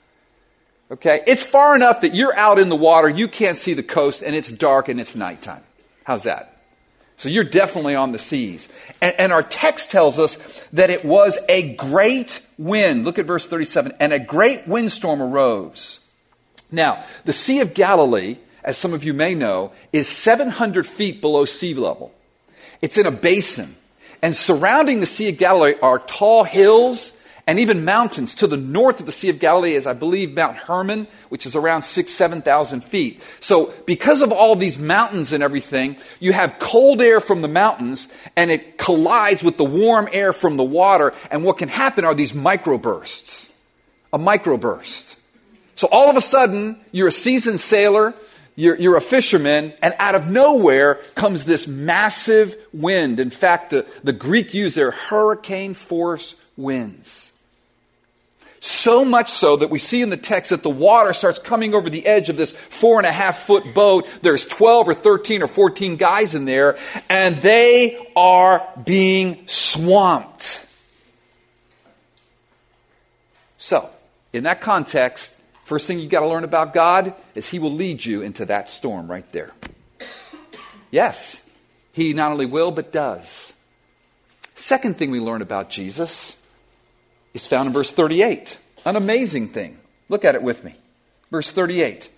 Okay? 0.90 1.22
It's 1.26 1.44
far 1.44 1.76
enough 1.76 2.02
that 2.02 2.14
you're 2.14 2.36
out 2.38 2.60
in 2.60 2.70
the 2.70 2.76
water, 2.76 3.10
you 3.10 3.28
can't 3.28 3.58
see 3.58 3.74
the 3.74 3.84
coast, 3.84 4.24
and 4.24 4.36
it's 4.36 4.52
dark 4.52 4.90
and 4.90 5.00
it's 5.00 5.16
nighttime. 5.16 5.64
How's 6.04 6.24
that? 6.24 6.51
So 7.22 7.30
you're 7.30 7.44
definitely 7.44 7.94
on 7.94 8.14
the 8.14 8.18
seas. 8.18 8.68
And, 9.00 9.14
and, 9.20 9.32
our 9.32 9.44
text 9.44 9.92
tells 9.92 10.18
us 10.18 10.38
that 10.74 10.90
it 10.90 11.06
was 11.06 11.38
a 11.48 11.76
great 11.76 12.42
wind. 12.58 13.06
Look 13.06 13.20
at 13.20 13.28
verse 13.28 13.46
37. 13.46 13.94
And 14.00 14.12
a 14.12 14.18
great 14.18 14.68
windstorm 14.68 15.22
arose. 15.22 16.00
Now, 16.72 17.06
the 17.26 17.32
Sea 17.32 17.60
of 17.60 17.76
Galilee, 17.76 18.38
as 18.64 18.76
some 18.76 18.96
of 18.96 19.04
you 19.04 19.14
may 19.14 19.36
know, 19.36 19.72
is 19.94 20.08
700 20.08 20.88
feet 20.88 21.22
below 21.22 21.46
sea 21.46 21.76
level. 21.76 22.12
It's 22.82 22.98
in 22.98 23.06
a 23.06 23.12
basin. 23.12 23.76
And 24.24 24.36
surrounding 24.36 25.00
the 25.00 25.06
Sea 25.06 25.30
of 25.30 25.38
Galilee 25.38 25.76
are 25.80 26.00
tall 26.00 26.44
hills 26.44 27.16
and 27.48 27.60
even 27.60 27.86
mountains. 27.86 28.36
To 28.36 28.48
the 28.48 28.58
north 28.58 29.00
of 29.00 29.06
the 29.06 29.12
Sea 29.12 29.30
of 29.30 29.40
Galilee 29.40 29.74
is, 29.74 29.88
I 29.88 29.94
believe, 29.94 30.34
Mount 30.34 30.58
Hermon, 30.58 31.08
which 31.30 31.46
is 31.46 31.56
around 31.56 31.84
six, 31.84 32.12
7,000 32.12 32.84
feet. 32.84 33.22
So 33.40 33.74
because 33.86 34.22
of 34.22 34.32
all 34.32 34.56
these 34.56 34.78
mountains 34.78 35.34
and 35.34 35.44
everything, 35.44 35.98
you 36.20 36.34
have 36.34 36.60
cold 36.60 37.02
air 37.02 37.20
from 37.20 37.42
the 37.42 37.48
mountains 37.48 38.08
and 38.36 38.52
it 38.52 38.78
collides 38.78 39.44
with 39.44 39.58
the 39.58 39.66
warm 39.66 40.08
air 40.12 40.34
from 40.34 40.58
the 40.58 40.64
water. 40.64 41.14
And 41.30 41.44
what 41.44 41.58
can 41.58 41.70
happen 41.70 42.06
are 42.06 42.16
these 42.16 42.34
microbursts. 42.34 43.50
A 44.14 44.20
microburst. 44.20 45.16
So 45.76 45.88
all 45.92 46.10
of 46.10 46.18
a 46.18 46.22
sudden, 46.22 46.80
you're 46.92 47.08
a 47.08 47.12
seasoned 47.12 47.60
sailor, 47.60 48.14
you're, 48.56 48.76
you're, 48.76 48.98
a 48.98 49.02
fisherman, 49.02 49.74
and 49.82 49.96
out 49.98 50.14
of 50.14 50.28
nowhere 50.28 50.96
comes 51.16 51.46
this 51.46 51.68
massive 51.68 52.56
wind. 52.74 53.20
In 53.20 53.30
fact, 53.30 53.72
the, 53.72 53.88
the 54.04 54.14
Greek 54.14 54.54
used 54.54 54.76
their 54.76 54.92
hurricane 54.92 55.74
force 55.74 56.36
winds. 56.58 57.31
So 58.64 59.04
much 59.04 59.32
so 59.32 59.58
that 59.58 59.72
we 59.72 59.80
see 59.80 60.04
in 60.04 60.12
the 60.12 60.18
text 60.18 60.52
that 60.52 60.62
the 60.62 60.70
water 60.70 61.14
starts 61.14 61.40
coming 61.40 61.74
over 61.74 61.90
the 61.90 62.06
edge 62.06 62.30
of 62.30 62.38
this 62.38 62.52
four 62.52 63.00
and 63.00 63.08
a 63.08 63.12
half 63.12 63.40
foot 63.40 63.74
boat. 63.74 64.08
There's 64.22 64.46
12 64.46 64.90
or 64.90 64.94
13 64.94 65.42
or 65.42 65.48
14 65.48 65.96
guys 65.96 66.36
in 66.36 66.46
there, 66.46 66.78
and 67.10 67.38
they 67.38 68.08
are 68.16 68.68
being 68.86 69.48
swamped. 69.48 70.64
So, 73.58 73.90
in 74.32 74.44
that 74.44 74.62
context, 74.62 75.36
first 75.64 75.88
thing 75.88 76.00
you 76.00 76.08
got 76.08 76.20
to 76.20 76.28
learn 76.28 76.44
about 76.44 76.72
God 76.72 77.16
is 77.34 77.50
He 77.50 77.58
will 77.58 77.74
lead 77.74 78.06
you 78.06 78.22
into 78.22 78.46
that 78.46 78.70
storm 78.70 79.10
right 79.10 79.30
there. 79.32 79.50
Yes, 80.92 81.42
He 81.94 82.14
not 82.14 82.32
only 82.32 82.46
will, 82.46 82.70
but 82.70 82.92
does. 82.92 83.54
Second 84.54 85.00
thing 85.00 85.10
we 85.10 85.20
learn 85.20 85.42
about 85.42 85.72
Jesus 85.72 86.38
is 87.34 87.48
found 87.48 87.68
in 87.68 87.74
verse 87.74 87.92
38. 87.92 88.58
An 88.86 88.96
amazing 88.96 89.50
thing. 89.50 89.78
Look 90.10 90.26
at 90.26 90.36
it 90.36 90.44
with 90.44 90.64
me. 90.64 90.76
Verse 91.30 91.52
38. 91.52 92.10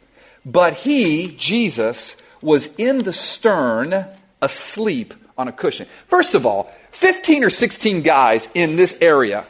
But 0.46 0.74
he, 0.74 1.36
Jesus, 1.38 2.16
was 2.42 2.68
in 2.78 3.00
the 3.00 3.14
stern, 3.14 4.06
asleep 4.42 5.14
on 5.38 5.48
a 5.48 5.52
cushion. 5.52 5.88
First 6.08 6.36
of 6.36 6.46
all, 6.46 6.72
15 6.92 7.44
or 7.44 7.50
16 7.50 8.02
guys 8.02 8.48
in 8.54 8.76
this 8.76 8.98
area. 9.02 9.46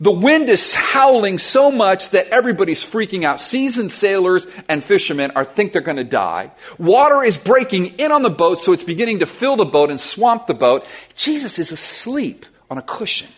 The 0.00 0.10
wind 0.10 0.48
is 0.48 0.74
howling 0.74 1.38
so 1.38 1.70
much 1.70 2.08
that 2.08 2.26
everybody's 2.28 2.84
freaking 2.84 3.22
out. 3.22 3.38
Seasoned 3.38 3.92
sailors 3.92 4.48
and 4.68 4.82
fishermen 4.82 5.30
are 5.36 5.44
think 5.44 5.72
they're 5.72 5.80
going 5.80 5.96
to 5.96 6.04
die. 6.04 6.50
Water 6.76 7.22
is 7.22 7.38
breaking 7.38 7.98
in 8.00 8.10
on 8.10 8.22
the 8.22 8.30
boat, 8.30 8.58
so 8.58 8.72
it's 8.72 8.82
beginning 8.82 9.20
to 9.20 9.26
fill 9.26 9.54
the 9.54 9.64
boat 9.64 9.90
and 9.90 10.00
swamp 10.00 10.48
the 10.48 10.54
boat. 10.54 10.84
Jesus 11.14 11.60
is 11.60 11.70
asleep 11.70 12.46
on 12.68 12.78
a 12.78 12.82
cushion. 12.82 13.28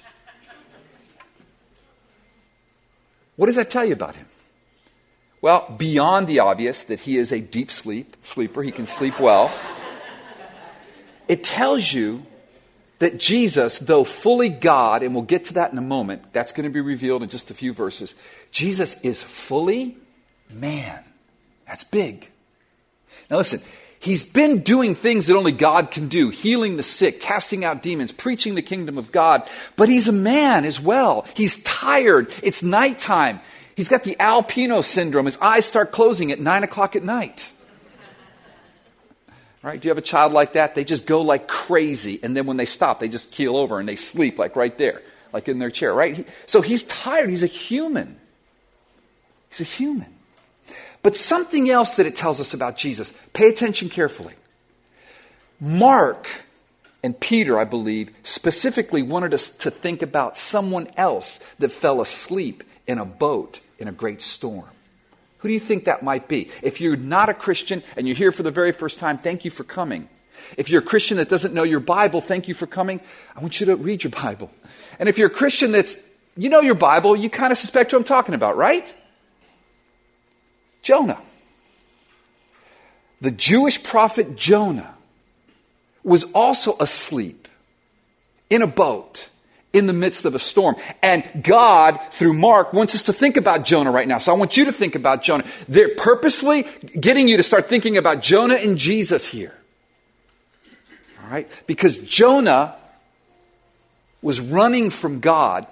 What 3.36 3.46
does 3.46 3.56
that 3.56 3.70
tell 3.70 3.84
you 3.84 3.92
about 3.92 4.16
him? 4.16 4.26
Well, 5.40 5.74
beyond 5.76 6.26
the 6.26 6.40
obvious 6.40 6.84
that 6.84 7.00
he 7.00 7.18
is 7.18 7.30
a 7.30 7.40
deep 7.40 7.70
sleep 7.70 8.16
sleeper, 8.22 8.62
he 8.62 8.70
can 8.70 8.86
sleep 8.86 9.20
well. 9.20 9.52
It 11.28 11.44
tells 11.44 11.92
you 11.92 12.24
that 12.98 13.18
Jesus, 13.18 13.78
though 13.78 14.04
fully 14.04 14.48
God, 14.48 15.02
and 15.02 15.14
we'll 15.14 15.24
get 15.24 15.46
to 15.46 15.54
that 15.54 15.72
in 15.72 15.78
a 15.78 15.82
moment, 15.82 16.32
that's 16.32 16.52
going 16.52 16.64
to 16.64 16.72
be 16.72 16.80
revealed 16.80 17.22
in 17.22 17.28
just 17.28 17.50
a 17.50 17.54
few 17.54 17.72
verses. 17.72 18.14
Jesus 18.50 18.98
is 19.02 19.22
fully 19.22 19.98
man. 20.50 21.04
That's 21.66 21.84
big. 21.84 22.30
Now 23.30 23.38
listen, 23.38 23.60
he's 24.04 24.22
been 24.22 24.60
doing 24.60 24.94
things 24.94 25.26
that 25.26 25.36
only 25.36 25.50
God 25.50 25.90
can 25.90 26.08
do 26.08 26.28
healing 26.28 26.76
the 26.76 26.82
sick, 26.82 27.20
casting 27.20 27.64
out 27.64 27.82
demons, 27.82 28.12
preaching 28.12 28.54
the 28.54 28.62
kingdom 28.62 28.98
of 28.98 29.10
God. 29.10 29.48
But 29.76 29.88
he's 29.88 30.06
a 30.08 30.12
man 30.12 30.66
as 30.66 30.78
well. 30.78 31.26
He's 31.34 31.62
tired. 31.62 32.30
It's 32.42 32.62
nighttime. 32.62 33.40
He's 33.76 33.88
got 33.88 34.04
the 34.04 34.20
Al 34.20 34.42
Pino 34.42 34.82
syndrome. 34.82 35.24
His 35.24 35.38
eyes 35.38 35.64
start 35.64 35.90
closing 35.90 36.30
at 36.30 36.38
9 36.38 36.62
o'clock 36.62 36.94
at 36.94 37.02
night. 37.02 37.50
Right? 39.62 39.80
Do 39.80 39.88
you 39.88 39.90
have 39.90 39.98
a 39.98 40.02
child 40.02 40.34
like 40.34 40.52
that? 40.52 40.74
They 40.74 40.84
just 40.84 41.06
go 41.06 41.22
like 41.22 41.48
crazy, 41.48 42.20
and 42.22 42.36
then 42.36 42.44
when 42.44 42.58
they 42.58 42.66
stop, 42.66 43.00
they 43.00 43.08
just 43.08 43.32
keel 43.32 43.56
over 43.56 43.80
and 43.80 43.88
they 43.88 43.96
sleep 43.96 44.38
like 44.38 44.56
right 44.56 44.76
there, 44.76 45.00
like 45.32 45.48
in 45.48 45.58
their 45.58 45.70
chair, 45.70 45.94
right? 45.94 46.28
So 46.44 46.60
he's 46.60 46.82
tired. 46.82 47.30
He's 47.30 47.42
a 47.42 47.46
human. 47.46 48.18
He's 49.48 49.62
a 49.62 49.64
human. 49.64 50.13
But 51.04 51.16
something 51.16 51.68
else 51.68 51.96
that 51.96 52.06
it 52.06 52.16
tells 52.16 52.40
us 52.40 52.54
about 52.54 52.78
Jesus, 52.78 53.12
pay 53.34 53.50
attention 53.50 53.90
carefully. 53.90 54.32
Mark 55.60 56.28
and 57.02 57.18
Peter, 57.20 57.58
I 57.58 57.64
believe, 57.64 58.10
specifically 58.22 59.02
wanted 59.02 59.34
us 59.34 59.50
to 59.50 59.70
think 59.70 60.00
about 60.00 60.38
someone 60.38 60.88
else 60.96 61.40
that 61.58 61.72
fell 61.72 62.00
asleep 62.00 62.64
in 62.86 62.98
a 62.98 63.04
boat 63.04 63.60
in 63.78 63.86
a 63.86 63.92
great 63.92 64.22
storm. 64.22 64.70
Who 65.38 65.48
do 65.48 65.52
you 65.52 65.60
think 65.60 65.84
that 65.84 66.02
might 66.02 66.26
be? 66.26 66.50
If 66.62 66.80
you're 66.80 66.96
not 66.96 67.28
a 67.28 67.34
Christian 67.34 67.82
and 67.98 68.08
you're 68.08 68.16
here 68.16 68.32
for 68.32 68.42
the 68.42 68.50
very 68.50 68.72
first 68.72 68.98
time, 68.98 69.18
thank 69.18 69.44
you 69.44 69.50
for 69.50 69.62
coming. 69.62 70.08
If 70.56 70.70
you're 70.70 70.80
a 70.80 70.84
Christian 70.84 71.18
that 71.18 71.28
doesn't 71.28 71.52
know 71.52 71.64
your 71.64 71.80
Bible, 71.80 72.22
thank 72.22 72.48
you 72.48 72.54
for 72.54 72.66
coming. 72.66 73.02
I 73.36 73.40
want 73.40 73.60
you 73.60 73.66
to 73.66 73.76
read 73.76 74.04
your 74.04 74.10
Bible. 74.10 74.50
And 74.98 75.06
if 75.10 75.18
you're 75.18 75.28
a 75.28 75.30
Christian 75.30 75.70
that's, 75.70 75.98
you 76.34 76.48
know 76.48 76.60
your 76.60 76.74
Bible, 76.74 77.14
you 77.14 77.28
kind 77.28 77.52
of 77.52 77.58
suspect 77.58 77.90
who 77.90 77.98
I'm 77.98 78.04
talking 78.04 78.34
about, 78.34 78.56
right? 78.56 78.94
Jonah. 80.84 81.18
The 83.20 83.32
Jewish 83.32 83.82
prophet 83.82 84.36
Jonah 84.36 84.94
was 86.04 86.24
also 86.34 86.76
asleep 86.78 87.48
in 88.50 88.62
a 88.62 88.66
boat 88.66 89.30
in 89.72 89.86
the 89.86 89.92
midst 89.92 90.24
of 90.24 90.34
a 90.34 90.38
storm. 90.38 90.76
And 91.02 91.42
God, 91.42 91.98
through 92.12 92.34
Mark, 92.34 92.72
wants 92.72 92.94
us 92.94 93.02
to 93.04 93.12
think 93.12 93.36
about 93.36 93.64
Jonah 93.64 93.90
right 93.90 94.06
now. 94.06 94.18
So 94.18 94.32
I 94.32 94.36
want 94.36 94.56
you 94.56 94.66
to 94.66 94.72
think 94.72 94.94
about 94.94 95.22
Jonah. 95.22 95.44
They're 95.68 95.94
purposely 95.96 96.64
getting 97.00 97.26
you 97.26 97.38
to 97.38 97.42
start 97.42 97.66
thinking 97.66 97.96
about 97.96 98.20
Jonah 98.22 98.54
and 98.54 98.78
Jesus 98.78 99.26
here. 99.26 99.54
All 101.24 101.30
right? 101.30 101.50
Because 101.66 101.98
Jonah 101.98 102.76
was 104.22 104.40
running 104.40 104.90
from 104.90 105.20
God, 105.20 105.66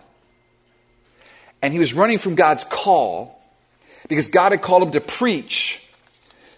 and 1.60 1.72
he 1.72 1.78
was 1.78 1.94
running 1.94 2.18
from 2.18 2.34
God's 2.34 2.64
call 2.64 3.41
because 4.08 4.28
God 4.28 4.52
had 4.52 4.62
called 4.62 4.82
him 4.82 4.90
to 4.92 5.00
preach 5.00 5.82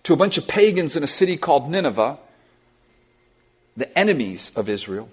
to 0.04 0.12
a 0.12 0.16
bunch 0.16 0.38
of 0.38 0.46
pagans 0.46 0.96
in 0.96 1.02
a 1.02 1.06
city 1.06 1.36
called 1.36 1.70
Nineveh, 1.70 2.18
the 3.76 3.98
enemies 3.98 4.52
of 4.54 4.68
Israel. 4.68 5.08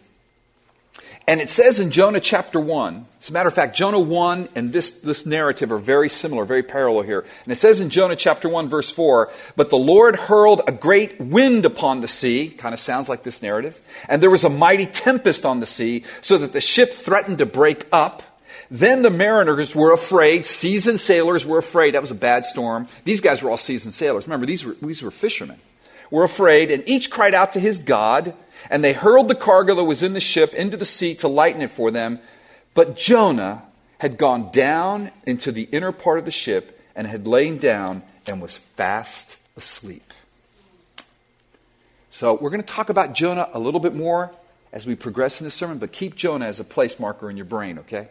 And 1.28 1.40
it 1.40 1.50
says 1.50 1.80
in 1.80 1.92
Jonah 1.92 2.20
chapter 2.20 2.60
1, 2.60 3.06
as 3.20 3.30
a 3.30 3.34
matter 3.34 3.48
of 3.48 3.54
fact, 3.54 3.76
Jonah 3.76 4.00
1 4.00 4.50
and 4.56 4.74
this, 4.74 5.02
this 5.02 5.26
narrative 5.26 5.72
are 5.72 5.78
very 5.78 6.10
similar, 6.10 6.46
very 6.46 6.64
parallel 6.64 7.04
here. 7.04 7.26
And 7.44 7.52
it 7.52 7.58
says 7.58 7.80
in 7.80 7.90
Jonah 7.90 8.16
chapter 8.16 8.50
1, 8.50 8.68
verse 8.70 8.90
4, 8.90 9.32
But 9.56 9.70
the 9.70 9.78
Lord 9.78 10.16
hurled 10.16 10.62
a 10.68 10.72
great 10.72 11.22
wind 11.22 11.66
upon 11.66 12.02
the 12.02 12.08
sea, 12.08 12.50
kind 12.50 12.74
of 12.74 12.80
sounds 12.80 13.08
like 13.08 13.24
this 13.24 13.42
narrative, 13.42 13.80
and 14.10 14.22
there 14.22 14.32
was 14.32 14.44
a 14.44 14.50
mighty 14.50 14.88
tempest 14.88 15.46
on 15.46 15.60
the 15.60 15.66
sea, 15.66 16.04
so 16.22 16.40
that 16.40 16.54
the 16.54 16.62
ship 16.62 16.92
threatened 16.92 17.38
to 17.38 17.46
break 17.46 17.86
up. 17.92 18.24
Then 18.74 19.02
the 19.02 19.10
mariners 19.10 19.76
were 19.76 19.94
afraid. 19.94 20.46
Seasoned 20.46 21.02
sailors 21.02 21.46
were 21.46 21.58
afraid. 21.58 21.94
That 21.94 22.02
was 22.02 22.10
a 22.10 22.16
bad 22.16 22.46
storm. 22.46 22.88
These 23.04 23.20
guys 23.20 23.44
were 23.44 23.52
all 23.52 23.58
seasoned 23.58 23.94
sailors. 23.94 24.26
Remember, 24.26 24.46
these 24.46 24.64
were, 24.64 24.78
these 24.82 25.04
were 25.04 25.12
fishermen. 25.12 25.60
Were 26.10 26.24
afraid, 26.24 26.72
and 26.72 26.84
each 26.88 27.10
cried 27.10 27.34
out 27.34 27.54
to 27.54 27.60
his 27.60 27.78
God, 27.78 28.34
and 28.70 28.84
they 28.84 28.94
hurled 28.94 29.28
the 29.28 29.36
cargo 29.36 29.76
that 29.76 29.84
was 29.84 30.04
in 30.04 30.14
the 30.14 30.20
ship 30.22 30.54
into 30.54 30.78
the 30.78 30.86
sea 30.86 31.16
to 31.16 31.28
lighten 31.28 31.62
it 31.62 31.72
for 31.72 31.92
them. 31.92 32.20
But 32.74 32.96
Jonah 32.96 33.64
had 33.98 34.18
gone 34.18 34.52
down 34.52 35.12
into 35.26 35.52
the 35.52 35.64
inner 35.72 35.92
part 35.92 36.18
of 36.18 36.26
the 36.26 36.32
ship 36.32 36.82
and 36.96 37.08
had 37.08 37.28
lain 37.28 37.58
down 37.58 38.04
and 38.26 38.42
was 38.42 38.56
fast 38.56 39.38
asleep. 39.58 40.14
So 42.10 42.34
we're 42.34 42.50
going 42.50 42.64
to 42.64 42.68
talk 42.68 42.90
about 42.90 43.14
Jonah 43.14 43.50
a 43.54 43.60
little 43.60 43.80
bit 43.80 43.96
more 43.96 44.32
as 44.72 44.88
we 44.88 44.96
progress 44.96 45.42
in 45.42 45.46
this 45.46 45.54
sermon, 45.54 45.78
but 45.78 45.92
keep 45.92 46.16
Jonah 46.16 46.46
as 46.46 46.60
a 46.60 46.64
place 46.64 47.00
marker 47.00 47.30
in 47.30 47.36
your 47.36 47.46
brain, 47.46 47.80
okay? 47.80 48.08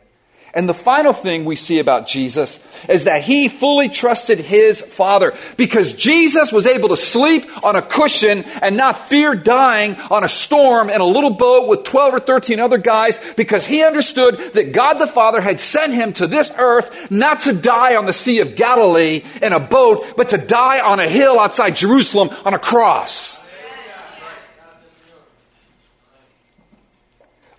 And 0.53 0.69
the 0.69 0.75
final 0.75 1.13
thing 1.13 1.45
we 1.45 1.55
see 1.55 1.79
about 1.79 2.09
Jesus 2.09 2.59
is 2.89 3.05
that 3.05 3.23
he 3.23 3.49
fully 3.49 3.89
trusted 3.89 4.41
his 4.41 4.81
Father 4.81 5.35
because 5.57 5.93
Jesus 5.93 6.51
was 6.51 6.67
able 6.67 6.89
to 6.89 6.97
sleep 6.97 7.47
on 7.65 7.77
a 7.77 7.83
cushion 7.83 8.45
and 8.61 8.77
not 8.77 9.09
fear 9.09 9.37
dying 9.37 9.95
on 10.11 10.25
a 10.25 10.29
storm 10.29 10.91
in 10.91 11.01
a 11.01 11.07
little 11.07 11.31
boat 11.31 11.69
with 11.69 11.85
12 11.85 12.15
or 12.15 12.21
13 12.21 12.59
other 12.59 12.79
guys 12.79 13.21
because 13.37 13.65
he 13.65 13.85
understood 13.85 14.39
that 14.55 14.73
God 14.73 14.95
the 14.95 15.07
Father 15.07 15.41
had 15.41 15.61
sent 15.61 15.95
him 15.95 16.13
to 16.15 16.27
this 16.27 16.51
earth 16.59 17.13
not 17.13 17.43
to 17.43 17.53
die 17.53 17.95
on 17.95 18.07
the 18.07 18.13
Sea 18.13 18.41
of 18.41 18.57
Galilee 18.57 19.23
in 19.41 19.53
a 19.53 19.61
boat, 19.61 20.15
but 20.17 20.31
to 20.31 20.39
die 20.39 20.81
on 20.81 20.99
a 20.99 21.09
hill 21.09 21.39
outside 21.39 21.77
Jerusalem 21.77 22.31
on 22.45 22.55
a 22.55 22.59
cross. 22.59 23.39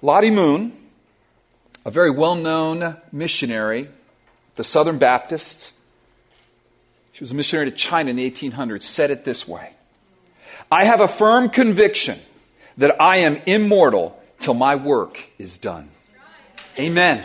Lottie 0.02 0.32
Moon 0.32 0.74
a 1.86 1.92
very 1.92 2.12
well 2.12 2.36
known 2.36 2.98
missionary, 3.12 3.90
the 4.56 4.64
Southern 4.64 4.98
Baptist. 4.98 5.74
She 7.14 7.24
was 7.24 7.32
a 7.32 7.36
missionary 7.36 7.70
to 7.70 7.76
China 7.76 8.10
in 8.10 8.16
the 8.16 8.30
1800s, 8.30 8.84
said 8.84 9.12
it 9.12 9.26
this 9.26 9.48
way 9.48 9.74
I 10.72 10.86
have 10.86 11.02
a 11.02 11.08
firm 11.08 11.50
conviction 11.50 12.20
that 12.78 13.02
I 13.02 13.18
am 13.18 13.42
immortal 13.46 14.22
till 14.40 14.54
my 14.54 14.76
work 14.76 15.30
is 15.38 15.58
done. 15.58 15.90
Amen. 16.80 17.24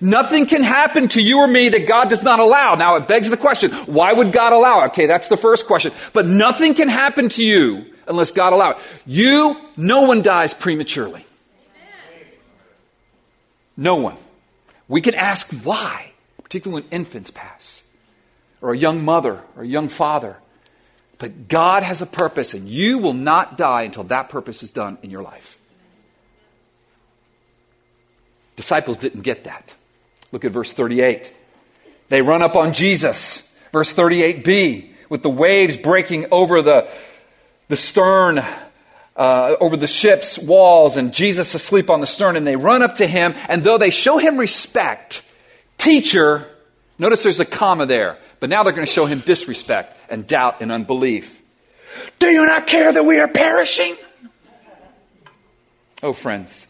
Nothing 0.00 0.46
can 0.46 0.62
happen 0.62 1.08
to 1.08 1.22
you 1.22 1.40
or 1.40 1.46
me 1.46 1.68
that 1.68 1.86
God 1.86 2.08
does 2.08 2.22
not 2.22 2.40
allow. 2.40 2.74
Now 2.74 2.96
it 2.96 3.06
begs 3.06 3.28
the 3.28 3.36
question, 3.36 3.70
why 3.70 4.12
would 4.12 4.32
God 4.32 4.52
allow? 4.52 4.86
Okay, 4.86 5.06
that's 5.06 5.28
the 5.28 5.36
first 5.36 5.66
question. 5.66 5.92
But 6.14 6.26
nothing 6.26 6.74
can 6.74 6.88
happen 6.88 7.28
to 7.30 7.44
you 7.44 7.84
unless 8.08 8.32
God 8.32 8.54
allow 8.54 8.70
it. 8.70 8.78
You, 9.06 9.56
no 9.76 10.02
one 10.02 10.22
dies 10.22 10.54
prematurely. 10.54 11.24
No 13.80 13.96
one. 13.96 14.18
We 14.88 15.00
can 15.00 15.14
ask 15.14 15.50
why, 15.64 16.12
particularly 16.42 16.82
when 16.82 16.90
infants 16.90 17.30
pass, 17.30 17.82
or 18.60 18.74
a 18.74 18.76
young 18.76 19.02
mother, 19.02 19.42
or 19.56 19.62
a 19.62 19.66
young 19.66 19.88
father. 19.88 20.36
But 21.16 21.48
God 21.48 21.82
has 21.82 22.02
a 22.02 22.06
purpose, 22.06 22.52
and 22.52 22.68
you 22.68 22.98
will 22.98 23.14
not 23.14 23.56
die 23.56 23.82
until 23.82 24.04
that 24.04 24.28
purpose 24.28 24.62
is 24.62 24.70
done 24.70 24.98
in 25.02 25.10
your 25.10 25.22
life. 25.22 25.58
Disciples 28.54 28.98
didn't 28.98 29.22
get 29.22 29.44
that. 29.44 29.74
Look 30.30 30.44
at 30.44 30.52
verse 30.52 30.74
38. 30.74 31.32
They 32.10 32.20
run 32.20 32.42
up 32.42 32.56
on 32.56 32.74
Jesus. 32.74 33.50
Verse 33.72 33.94
38b, 33.94 34.90
with 35.08 35.22
the 35.22 35.30
waves 35.30 35.78
breaking 35.78 36.26
over 36.30 36.60
the, 36.60 36.86
the 37.68 37.76
stern 37.76 38.44
uh, 39.20 39.56
over 39.60 39.76
the 39.76 39.86
ship's 39.86 40.38
walls 40.38 40.96
and 40.96 41.12
Jesus 41.12 41.52
asleep 41.52 41.90
on 41.90 42.00
the 42.00 42.06
stern, 42.06 42.36
and 42.36 42.46
they 42.46 42.56
run 42.56 42.82
up 42.82 42.94
to 42.96 43.06
him, 43.06 43.34
and 43.50 43.62
though 43.62 43.76
they 43.76 43.90
show 43.90 44.16
him 44.16 44.38
respect, 44.38 45.22
teacher, 45.76 46.50
notice 46.98 47.22
there's 47.22 47.38
a 47.38 47.44
comma 47.44 47.84
there, 47.84 48.16
but 48.40 48.48
now 48.48 48.62
they're 48.62 48.72
going 48.72 48.86
to 48.86 48.92
show 48.92 49.04
him 49.04 49.18
disrespect 49.18 49.94
and 50.08 50.26
doubt 50.26 50.62
and 50.62 50.72
unbelief. 50.72 51.42
Do 52.18 52.28
you 52.28 52.46
not 52.46 52.66
care 52.66 52.90
that 52.90 53.04
we 53.04 53.18
are 53.18 53.28
perishing? 53.28 53.94
Oh, 56.02 56.14
friends, 56.14 56.66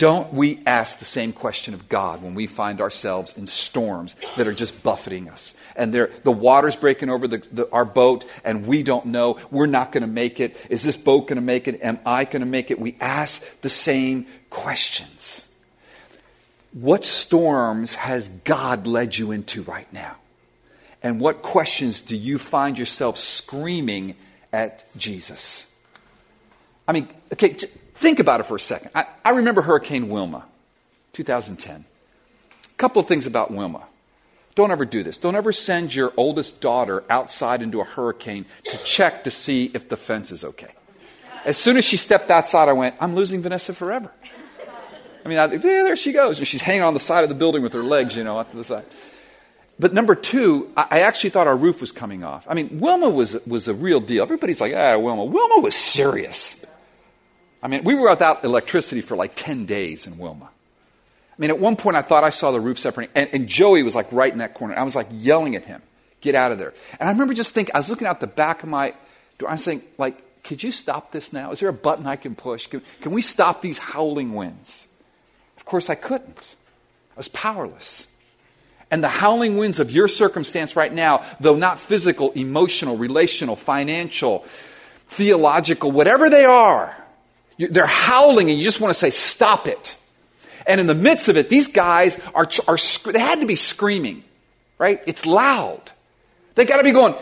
don't 0.00 0.32
we 0.32 0.60
ask 0.64 0.98
the 0.98 1.04
same 1.04 1.30
question 1.30 1.74
of 1.74 1.86
God 1.86 2.22
when 2.22 2.34
we 2.34 2.46
find 2.46 2.80
ourselves 2.80 3.36
in 3.36 3.46
storms 3.46 4.16
that 4.38 4.46
are 4.46 4.54
just 4.54 4.82
buffeting 4.82 5.28
us? 5.28 5.52
And 5.76 5.92
the 5.92 6.32
water's 6.32 6.74
breaking 6.74 7.10
over 7.10 7.28
the, 7.28 7.42
the, 7.52 7.70
our 7.70 7.84
boat, 7.84 8.24
and 8.42 8.66
we 8.66 8.82
don't 8.82 9.06
know. 9.06 9.38
We're 9.50 9.66
not 9.66 9.92
going 9.92 10.00
to 10.00 10.06
make 10.06 10.40
it. 10.40 10.56
Is 10.70 10.82
this 10.82 10.96
boat 10.96 11.28
going 11.28 11.36
to 11.36 11.42
make 11.42 11.68
it? 11.68 11.82
Am 11.82 12.00
I 12.06 12.24
going 12.24 12.40
to 12.40 12.46
make 12.46 12.70
it? 12.70 12.80
We 12.80 12.96
ask 12.98 13.44
the 13.60 13.68
same 13.68 14.26
questions. 14.48 15.46
What 16.72 17.04
storms 17.04 17.94
has 17.96 18.30
God 18.30 18.86
led 18.86 19.18
you 19.18 19.32
into 19.32 19.62
right 19.64 19.92
now? 19.92 20.16
And 21.02 21.20
what 21.20 21.42
questions 21.42 22.00
do 22.00 22.16
you 22.16 22.38
find 22.38 22.78
yourself 22.78 23.18
screaming 23.18 24.16
at 24.50 24.82
Jesus? 24.96 25.70
I 26.88 26.92
mean, 26.92 27.06
okay, 27.34 27.58
Think 28.00 28.18
about 28.18 28.40
it 28.40 28.44
for 28.44 28.56
a 28.56 28.60
second. 28.60 28.92
I, 28.94 29.04
I 29.22 29.30
remember 29.32 29.60
Hurricane 29.60 30.08
Wilma, 30.08 30.46
2010. 31.12 31.84
A 32.64 32.74
couple 32.78 33.02
of 33.02 33.06
things 33.06 33.26
about 33.26 33.50
Wilma. 33.50 33.82
Don't 34.54 34.70
ever 34.70 34.86
do 34.86 35.02
this. 35.02 35.18
Don't 35.18 35.36
ever 35.36 35.52
send 35.52 35.94
your 35.94 36.10
oldest 36.16 36.62
daughter 36.62 37.04
outside 37.10 37.60
into 37.60 37.82
a 37.82 37.84
hurricane 37.84 38.46
to 38.64 38.78
check 38.84 39.24
to 39.24 39.30
see 39.30 39.70
if 39.74 39.90
the 39.90 39.98
fence 39.98 40.32
is 40.32 40.44
okay. 40.44 40.70
As 41.44 41.58
soon 41.58 41.76
as 41.76 41.84
she 41.84 41.98
stepped 41.98 42.30
outside, 42.30 42.70
I 42.70 42.72
went, 42.72 42.94
I'm 43.00 43.14
losing 43.14 43.42
Vanessa 43.42 43.74
forever. 43.74 44.10
I 45.22 45.28
mean, 45.28 45.36
I, 45.36 45.52
yeah, 45.52 45.58
there 45.58 45.94
she 45.94 46.12
goes. 46.12 46.38
And 46.38 46.48
She's 46.48 46.62
hanging 46.62 46.82
on 46.82 46.94
the 46.94 47.00
side 47.00 47.22
of 47.22 47.28
the 47.28 47.34
building 47.34 47.62
with 47.62 47.74
her 47.74 47.82
legs, 47.82 48.16
you 48.16 48.24
know, 48.24 48.38
up 48.38 48.50
to 48.52 48.56
the 48.56 48.64
side. 48.64 48.86
But 49.78 49.92
number 49.92 50.14
two, 50.14 50.72
I 50.74 51.00
actually 51.00 51.30
thought 51.30 51.46
our 51.46 51.56
roof 51.56 51.82
was 51.82 51.92
coming 51.92 52.24
off. 52.24 52.46
I 52.48 52.54
mean, 52.54 52.80
Wilma 52.80 53.10
was, 53.10 53.36
was 53.46 53.68
a 53.68 53.74
real 53.74 54.00
deal. 54.00 54.22
Everybody's 54.22 54.58
like, 54.58 54.72
ah, 54.74 54.96
Wilma. 54.96 55.24
Wilma 55.24 55.60
was 55.60 55.74
serious. 55.74 56.59
I 57.62 57.68
mean, 57.68 57.84
we 57.84 57.94
were 57.94 58.08
without 58.08 58.44
electricity 58.44 59.00
for 59.00 59.16
like 59.16 59.32
10 59.34 59.66
days 59.66 60.06
in 60.06 60.18
Wilma. 60.18 60.46
I 60.46 61.34
mean, 61.38 61.50
at 61.50 61.58
one 61.58 61.76
point 61.76 61.96
I 61.96 62.02
thought 62.02 62.24
I 62.24 62.30
saw 62.30 62.50
the 62.50 62.60
roof 62.60 62.78
separating, 62.78 63.12
and, 63.14 63.30
and 63.32 63.48
Joey 63.48 63.82
was 63.82 63.94
like 63.94 64.10
right 64.12 64.32
in 64.32 64.38
that 64.38 64.54
corner. 64.54 64.76
I 64.76 64.82
was 64.82 64.96
like 64.96 65.08
yelling 65.10 65.56
at 65.56 65.64
him, 65.64 65.82
get 66.20 66.34
out 66.34 66.52
of 66.52 66.58
there. 66.58 66.74
And 66.98 67.08
I 67.08 67.12
remember 67.12 67.34
just 67.34 67.54
thinking, 67.54 67.74
I 67.74 67.78
was 67.78 67.90
looking 67.90 68.06
out 68.06 68.20
the 68.20 68.26
back 68.26 68.62
of 68.62 68.68
my 68.68 68.94
door. 69.38 69.48
I 69.48 69.52
was 69.52 69.64
saying, 69.64 69.82
like, 69.98 70.42
could 70.42 70.62
you 70.62 70.72
stop 70.72 71.12
this 71.12 71.32
now? 71.32 71.50
Is 71.52 71.60
there 71.60 71.68
a 71.68 71.72
button 71.72 72.06
I 72.06 72.16
can 72.16 72.34
push? 72.34 72.66
Can, 72.66 72.82
can 73.00 73.12
we 73.12 73.22
stop 73.22 73.62
these 73.62 73.78
howling 73.78 74.34
winds? 74.34 74.86
Of 75.56 75.64
course, 75.64 75.90
I 75.90 75.94
couldn't. 75.94 76.56
I 77.14 77.16
was 77.16 77.28
powerless. 77.28 78.06
And 78.90 79.04
the 79.04 79.08
howling 79.08 79.56
winds 79.56 79.78
of 79.78 79.90
your 79.90 80.08
circumstance 80.08 80.74
right 80.76 80.92
now, 80.92 81.24
though 81.38 81.56
not 81.56 81.78
physical, 81.78 82.32
emotional, 82.32 82.96
relational, 82.96 83.54
financial, 83.54 84.44
theological, 85.08 85.92
whatever 85.92 86.28
they 86.28 86.44
are, 86.44 86.96
they're 87.68 87.86
howling 87.86 88.50
and 88.50 88.58
you 88.58 88.64
just 88.64 88.80
want 88.80 88.94
to 88.94 88.98
say, 88.98 89.10
stop 89.10 89.66
it. 89.66 89.96
And 90.66 90.80
in 90.80 90.86
the 90.86 90.94
midst 90.94 91.28
of 91.28 91.36
it, 91.36 91.48
these 91.48 91.68
guys 91.68 92.20
are, 92.34 92.48
are 92.68 92.76
they 93.12 93.18
had 93.18 93.40
to 93.40 93.46
be 93.46 93.56
screaming, 93.56 94.24
right? 94.78 95.02
It's 95.06 95.26
loud. 95.26 95.90
They 96.54 96.64
got 96.64 96.78
to 96.78 96.84
be 96.84 96.92
going, 96.92 97.14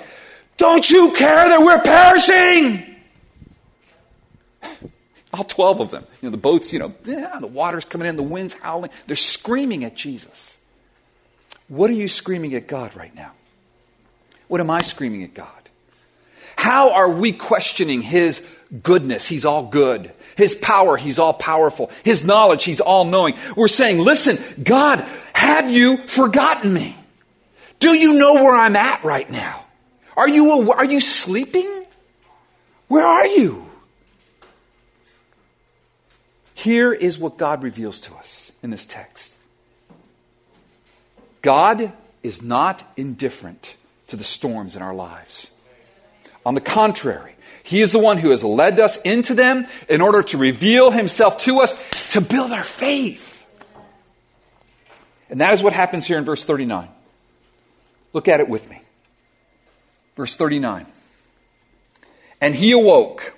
don't 0.57 0.88
you 0.90 1.12
care 1.12 1.48
that 1.48 1.61
we're 1.61 1.81
perishing? 1.81 2.96
All 5.33 5.44
12 5.44 5.81
of 5.81 5.90
them. 5.90 6.05
You 6.20 6.29
know, 6.29 6.31
the 6.31 6.37
boats, 6.37 6.72
you 6.72 6.79
know, 6.79 6.94
yeah, 7.05 7.38
the 7.38 7.46
water's 7.46 7.85
coming 7.85 8.09
in, 8.09 8.16
the 8.16 8.22
wind's 8.22 8.55
howling. 8.55 8.90
They're 9.07 9.16
screaming 9.16 9.85
at 9.85 9.94
Jesus. 9.94 10.59
What 11.68 11.90
are 11.90 11.94
you 11.94 12.09
screaming 12.09 12.55
at 12.55 12.66
God 12.66 12.96
right 12.96 13.14
now? 13.14 13.33
What 14.48 14.61
am 14.61 14.70
I 14.70 14.81
screaming 14.83 15.22
at 15.22 15.35
God? 15.35 15.48
How 16.57 16.92
are 16.92 17.11
we 17.11 17.33
questioning 17.33 18.01
His 18.01 18.44
goodness? 18.83 19.26
He's 19.26 19.44
all 19.44 19.64
good. 19.64 20.12
His 20.37 20.54
power, 20.54 20.96
He's 20.96 21.18
all 21.18 21.33
powerful. 21.33 21.90
His 22.04 22.24
knowledge, 22.24 22.64
He's 22.64 22.81
all 22.81 23.04
knowing. 23.04 23.37
We're 23.57 23.68
saying, 23.68 23.98
listen, 23.98 24.38
God, 24.62 25.00
have 25.33 25.70
you 25.70 25.98
forgotten 26.07 26.72
me? 26.72 26.96
Do 27.81 27.94
you 27.94 28.14
know 28.14 28.35
where 28.35 28.54
I'm 28.54 28.76
at 28.76 29.04
right 29.04 29.31
now? 29.31 29.64
Are 30.16 30.28
you, 30.28 30.72
are 30.72 30.85
you 30.85 31.00
sleeping? 31.00 31.87
Where 32.88 33.07
are 33.07 33.26
you? 33.26 33.68
Here 36.54 36.92
is 36.92 37.18
what 37.18 37.37
God 37.37 37.62
reveals 37.62 38.00
to 38.00 38.14
us 38.14 38.50
in 38.64 38.70
this 38.70 38.85
text. 38.85 39.37
God 41.40 41.92
is 42.24 42.42
not 42.42 42.83
indifferent 42.96 43.76
to 44.09 44.16
the 44.16 44.24
storms 44.24 44.74
in 44.74 44.83
our 44.83 44.94
lives. 44.94 45.52
On 46.44 46.54
the 46.54 46.61
contrary, 46.61 47.37
He 47.68 47.83
is 47.83 47.92
the 47.92 47.98
one 47.98 48.16
who 48.16 48.31
has 48.31 48.42
led 48.42 48.81
us 48.81 48.96
into 49.02 49.35
them 49.35 49.66
in 49.90 50.00
order 50.00 50.22
to 50.22 50.38
reveal 50.38 50.90
Himself 50.90 51.37
to 51.40 51.61
us 51.61 51.74
to 52.12 52.22
build 52.22 52.50
our 52.50 52.64
faith. 52.64 53.44
And 55.28 55.42
that 55.42 55.52
is 55.52 55.62
what 55.62 55.74
happens 55.74 56.07
here 56.07 56.16
in 56.16 56.24
verse 56.24 56.46
39. 56.46 56.88
Look 58.14 58.26
at 58.26 58.40
it 58.40 58.48
with 58.48 58.70
me. 58.70 58.81
Verse 60.16 60.35
39. 60.35 60.87
And 62.40 62.54
he 62.54 62.72
awoke 62.72 63.35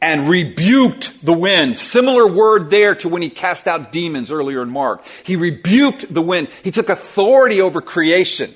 and 0.00 0.28
rebuked 0.28 1.24
the 1.24 1.32
wind. 1.32 1.76
Similar 1.76 2.26
word 2.26 2.70
there 2.70 2.96
to 2.96 3.08
when 3.08 3.22
he 3.22 3.30
cast 3.30 3.68
out 3.68 3.92
demons 3.92 4.32
earlier 4.32 4.62
in 4.62 4.70
Mark. 4.70 5.04
He 5.22 5.36
rebuked 5.36 6.12
the 6.12 6.22
wind. 6.22 6.48
He 6.64 6.72
took 6.72 6.88
authority 6.88 7.60
over 7.60 7.80
creation 7.80 8.52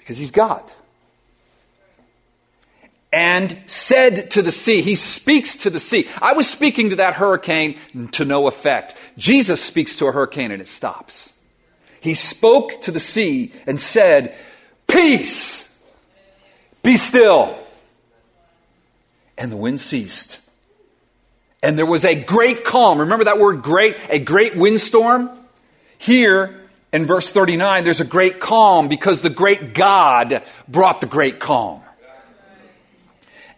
because 0.00 0.18
he's 0.18 0.32
God. 0.32 0.70
And 3.10 3.58
said 3.66 4.32
to 4.32 4.42
the 4.42 4.52
sea, 4.52 4.82
he 4.82 4.94
speaks 4.94 5.58
to 5.58 5.70
the 5.70 5.80
sea. 5.80 6.06
I 6.20 6.34
was 6.34 6.48
speaking 6.48 6.90
to 6.90 6.96
that 6.96 7.14
hurricane 7.14 7.78
to 8.12 8.24
no 8.26 8.48
effect. 8.48 8.94
Jesus 9.16 9.62
speaks 9.62 9.96
to 9.96 10.06
a 10.08 10.12
hurricane 10.12 10.50
and 10.50 10.60
it 10.60 10.68
stops. 10.68 11.32
He 12.00 12.14
spoke 12.14 12.82
to 12.82 12.90
the 12.90 13.00
sea 13.00 13.52
and 13.66 13.80
said, 13.80 14.34
Peace, 14.86 15.74
be 16.82 16.96
still 16.96 17.58
and 19.38 19.52
the 19.52 19.56
wind 19.56 19.80
ceased. 19.80 20.40
And 21.62 21.78
there 21.78 21.86
was 21.86 22.04
a 22.04 22.14
great 22.14 22.64
calm. 22.64 23.00
Remember 23.00 23.24
that 23.24 23.38
word 23.38 23.62
great? 23.62 23.96
A 24.10 24.18
great 24.18 24.56
windstorm? 24.56 25.30
Here 25.96 26.60
in 26.92 27.06
verse 27.06 27.30
39, 27.30 27.84
there's 27.84 28.00
a 28.00 28.04
great 28.04 28.40
calm 28.40 28.88
because 28.88 29.20
the 29.20 29.30
great 29.30 29.74
God 29.74 30.42
brought 30.68 31.00
the 31.00 31.06
great 31.06 31.40
calm. 31.40 31.82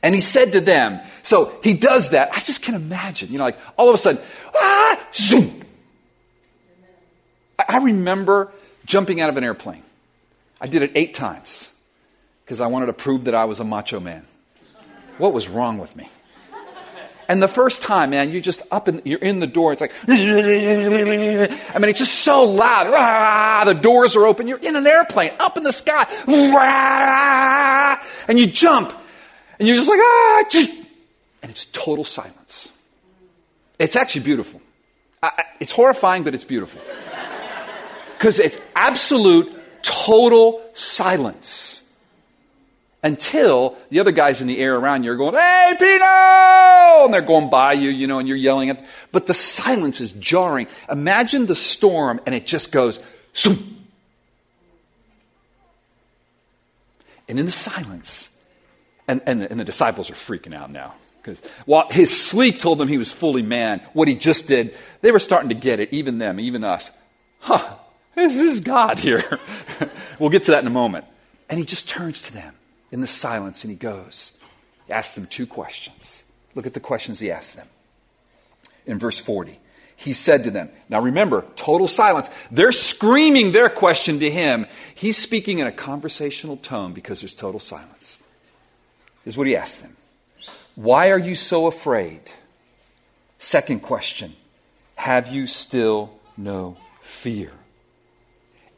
And 0.02 0.14
he 0.14 0.20
said 0.20 0.52
to 0.52 0.60
them, 0.60 1.00
so 1.22 1.52
he 1.62 1.74
does 1.74 2.10
that. 2.10 2.30
I 2.34 2.40
just 2.40 2.62
can 2.62 2.74
imagine, 2.74 3.30
you 3.30 3.38
know, 3.38 3.44
like 3.44 3.58
all 3.76 3.88
of 3.88 3.94
a 3.94 3.98
sudden, 3.98 4.22
ah, 4.54 5.06
zoom. 5.12 5.60
I 7.58 7.78
remember 7.78 8.50
jumping 8.86 9.20
out 9.20 9.28
of 9.28 9.36
an 9.36 9.44
airplane. 9.44 9.82
I 10.60 10.66
did 10.66 10.82
it 10.82 10.92
eight 10.94 11.14
times 11.14 11.70
because 12.44 12.60
I 12.60 12.68
wanted 12.68 12.86
to 12.86 12.94
prove 12.94 13.24
that 13.24 13.34
I 13.34 13.44
was 13.44 13.60
a 13.60 13.64
macho 13.64 14.00
man. 14.00 14.24
What 15.18 15.34
was 15.34 15.48
wrong 15.48 15.78
with 15.78 15.94
me? 15.94 16.08
And 17.28 17.40
the 17.40 17.48
first 17.48 17.82
time, 17.82 18.10
man, 18.10 18.32
you're 18.32 18.40
just 18.40 18.62
up 18.72 18.88
and 18.88 19.02
you're 19.04 19.20
in 19.20 19.38
the 19.38 19.46
door. 19.46 19.72
It's 19.72 19.80
like, 19.80 19.92
I 20.08 20.14
mean, 21.78 21.90
it's 21.90 22.00
just 22.00 22.20
so 22.20 22.42
loud. 22.44 22.88
Ah, 22.88 23.62
the 23.66 23.74
doors 23.74 24.16
are 24.16 24.26
open. 24.26 24.48
You're 24.48 24.58
in 24.58 24.74
an 24.74 24.84
airplane 24.84 25.30
up 25.38 25.56
in 25.56 25.62
the 25.62 25.72
sky. 25.72 26.06
And 28.26 28.36
you 28.36 28.48
jump. 28.48 28.94
And 29.61 29.68
you're 29.68 29.77
just 29.77 29.90
like, 29.90 30.01
ah, 30.03 30.44
and 31.42 31.51
it's 31.51 31.66
total 31.66 32.03
silence. 32.03 32.73
It's 33.79 33.94
actually 33.94 34.23
beautiful. 34.23 34.62
It's 35.61 35.73
horrifying, 35.73 36.25
but 36.25 36.35
it's 36.35 36.44
beautiful. 36.44 36.81
Because 38.16 38.38
it's 38.38 38.59
absolute, 38.75 39.53
total 39.83 40.62
silence 40.73 41.83
until 43.03 43.77
the 43.90 44.01
other 44.01 44.12
guys 44.12 44.40
in 44.40 44.46
the 44.46 44.59
air 44.59 44.77
around 44.77 45.05
you 45.05 45.12
are 45.12 45.16
going, 45.16 45.35
Hey, 45.35 45.77
Pino! 45.79 47.05
And 47.05 47.12
they're 47.12 47.20
going 47.20 47.51
by 47.51 47.75
you, 47.75 47.90
you 47.90 48.07
know, 48.07 48.18
and 48.18 48.27
you're 48.27 48.38
yelling 48.38 48.70
at, 48.70 48.79
them. 48.79 48.87
but 49.12 49.27
the 49.27 49.35
silence 49.35 50.01
is 50.01 50.12
jarring. 50.12 50.68
Imagine 50.90 51.44
the 51.44 51.55
storm 51.55 52.18
and 52.25 52.35
it 52.35 52.46
just 52.46 52.73
goes. 52.73 52.99
And 57.29 57.38
in 57.38 57.44
the 57.44 57.53
silence, 57.53 58.31
and, 59.11 59.20
and, 59.27 59.42
and 59.42 59.59
the 59.59 59.64
disciples 59.64 60.09
are 60.11 60.14
freaking 60.14 60.55
out 60.55 60.70
now. 60.70 60.94
Because 61.20 61.42
while 61.66 61.88
his 61.90 62.18
sleep 62.18 62.61
told 62.61 62.79
them 62.79 62.88
he 62.88 62.96
was 62.96 63.12
fully 63.12 63.42
man, 63.42 63.83
what 63.92 64.09
he 64.09 64.14
just 64.14 64.49
did, 64.49 64.79
they 65.03 65.11
were 65.11 65.18
starting 65.18 65.51
to 65.51 65.55
get 65.55 65.81
it, 65.81 65.92
even 65.92 66.18
them, 66.18 66.38
even 66.38 66.64
us. 66.64 66.90
Huh, 67.40 67.77
this 68.14 68.38
is 68.38 68.61
God 68.61 68.99
here. 68.99 69.38
we'll 70.18 70.31
get 70.31 70.44
to 70.44 70.53
that 70.53 70.62
in 70.62 70.66
a 70.66 70.70
moment. 70.70 71.05
And 71.49 71.59
he 71.59 71.66
just 71.66 71.88
turns 71.88 72.23
to 72.23 72.33
them 72.33 72.55
in 72.92 73.01
the 73.01 73.07
silence 73.07 73.64
and 73.64 73.70
he 73.70 73.77
goes. 73.77 74.38
He 74.87 74.92
asks 74.92 75.14
them 75.14 75.27
two 75.27 75.46
questions. 75.46 76.25
Look 76.55 76.66
at 76.66 76.75
the 76.75 76.81
questions 76.81 77.20
he 77.20 77.31
asked 77.31 77.57
them. 77.57 77.66
In 78.87 78.99
verse 78.99 79.20
40, 79.20 79.59
he 79.96 80.12
said 80.12 80.44
to 80.44 80.51
them, 80.51 80.70
Now 80.88 81.01
remember, 81.01 81.44
total 81.57 81.87
silence. 81.88 82.31
They're 82.51 82.73
screaming 82.73 83.53
their 83.53 83.68
question 83.68 84.20
to 84.20 84.31
him. 84.31 84.66
He's 84.94 85.18
speaking 85.18 85.59
in 85.59 85.66
a 85.66 85.73
conversational 85.73 86.57
tone 86.57 86.92
because 86.92 87.20
there's 87.20 87.35
total 87.35 87.61
silence. 87.61 88.16
Is 89.24 89.37
what 89.37 89.46
he 89.46 89.56
asked 89.56 89.83
them. 89.83 89.96
Why 90.74 91.11
are 91.11 91.18
you 91.18 91.35
so 91.35 91.66
afraid? 91.66 92.20
Second 93.38 93.80
question 93.80 94.35
Have 94.96 95.28
you 95.28 95.46
still 95.46 96.11
no 96.37 96.76
fear? 97.02 97.52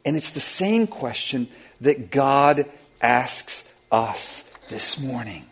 And 0.05 0.17
it's 0.17 0.31
the 0.31 0.39
same 0.39 0.87
question 0.87 1.47
that 1.81 2.11
God 2.11 2.65
asks 3.01 3.67
us 3.91 4.43
this 4.69 4.99
morning. 4.99 5.45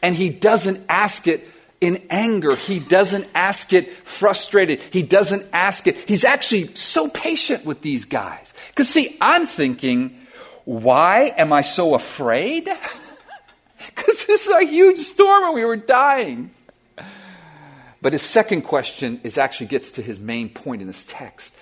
And 0.00 0.14
he 0.14 0.30
doesn't 0.30 0.80
ask 0.88 1.26
it 1.26 1.48
in 1.80 2.02
anger. 2.10 2.56
He 2.56 2.80
doesn't 2.80 3.26
ask 3.34 3.72
it 3.72 3.90
frustrated. 4.06 4.80
He 4.80 5.02
doesn't 5.02 5.44
ask 5.52 5.86
it. 5.86 5.96
He's 6.08 6.24
actually 6.24 6.74
so 6.74 7.08
patient 7.08 7.64
with 7.64 7.82
these 7.82 8.04
guys. 8.04 8.54
Because, 8.68 8.88
see, 8.88 9.16
I'm 9.20 9.46
thinking, 9.46 10.16
why 10.64 11.34
am 11.36 11.52
I 11.52 11.60
so 11.60 11.94
afraid? 11.94 12.68
Because 13.94 14.26
this 14.26 14.46
is 14.46 14.54
a 14.54 14.64
huge 14.64 14.98
storm 14.98 15.44
and 15.44 15.54
we 15.54 15.64
were 15.64 15.76
dying. 15.76 16.50
But 18.00 18.12
his 18.12 18.22
second 18.22 18.62
question 18.62 19.20
is 19.22 19.38
actually 19.38 19.66
gets 19.66 19.92
to 19.92 20.02
his 20.02 20.18
main 20.18 20.48
point 20.48 20.82
in 20.82 20.88
this 20.88 21.04
text. 21.04 21.56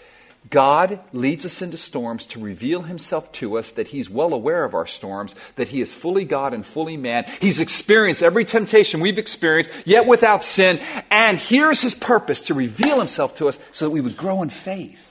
God 0.48 1.00
leads 1.12 1.44
us 1.44 1.61
into 1.61 1.76
storms 1.76 2.24
to 2.26 2.40
reveal 2.40 2.80
himself 2.80 3.30
to 3.33 3.59
us 3.59 3.72
that 3.72 3.88
he's 3.88 4.09
well 4.09 4.33
aware 4.33 4.64
of 4.64 4.72
our 4.72 4.87
storms, 4.87 5.37
that 5.56 5.68
he 5.68 5.83
is 5.83 5.92
fully 5.92 6.24
God 6.24 6.54
and 6.54 6.64
fully 6.64 6.96
man. 6.96 7.26
He's 7.40 7.61
experienced 7.61 8.22
every 8.22 8.46
temptation 8.46 9.00
we've 9.00 9.18
experienced, 9.18 9.70
yet 9.85 10.06
without 10.06 10.42
sin. 10.42 10.80
And 11.11 11.38
here's 11.38 11.83
his 11.83 11.94
purpose 11.94 12.46
to 12.46 12.54
reveal 12.54 12.98
himself 12.98 13.35
to 13.37 13.48
us 13.48 13.59
so 13.70 13.85
that 13.85 13.90
we 13.90 14.00
would 14.00 14.16
grow 14.16 14.42
in 14.42 14.48
faith. 14.48 15.10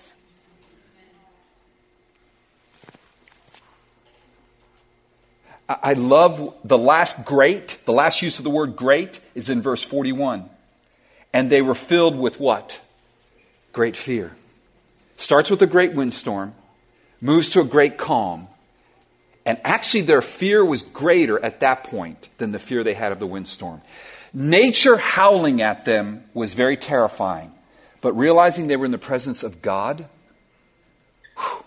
I 5.70 5.94
love 5.94 6.56
the 6.64 6.80
last 6.80 7.24
great, 7.26 7.78
the 7.86 7.94
last 7.94 8.24
use 8.24 8.40
of 8.40 8.44
the 8.44 8.50
word 8.50 8.76
great 8.76 9.20
is 9.36 9.52
in 9.52 9.62
verse 9.62 9.84
41. 9.84 10.50
And 11.32 11.52
they 11.52 11.62
were 11.62 11.76
filled 11.76 12.18
with 12.18 12.40
what? 12.40 12.82
Great 13.72 13.96
fear. 13.96 14.36
Starts 15.16 15.52
with 15.52 15.62
a 15.62 15.68
great 15.68 15.94
windstorm, 15.94 16.56
moves 17.22 17.52
to 17.52 17.62
a 17.62 17.66
great 17.66 18.00
calm, 18.00 18.48
and 19.46 19.60
actually 19.64 20.02
their 20.02 20.24
fear 20.24 20.66
was 20.66 20.82
greater 20.82 21.44
at 21.44 21.60
that 21.60 21.84
point 21.84 22.30
than 22.40 22.52
the 22.52 22.60
fear 22.60 22.84
they 22.84 22.96
had 22.96 23.12
of 23.12 23.20
the 23.20 23.28
windstorm. 23.28 23.82
Nature 24.34 24.98
howling 24.98 25.62
at 25.62 25.86
them 25.86 26.24
was 26.34 26.54
very 26.56 26.78
terrifying, 26.78 27.52
but 28.02 28.14
realizing 28.14 28.68
they 28.68 28.78
were 28.78 28.86
in 28.86 28.92
the 28.92 28.98
presence 28.98 29.44
of 29.44 29.62
God, 29.62 30.08
whew, 31.38 31.64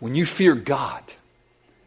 when 0.00 0.14
you 0.16 0.26
fear 0.26 0.54
God, 0.54 1.02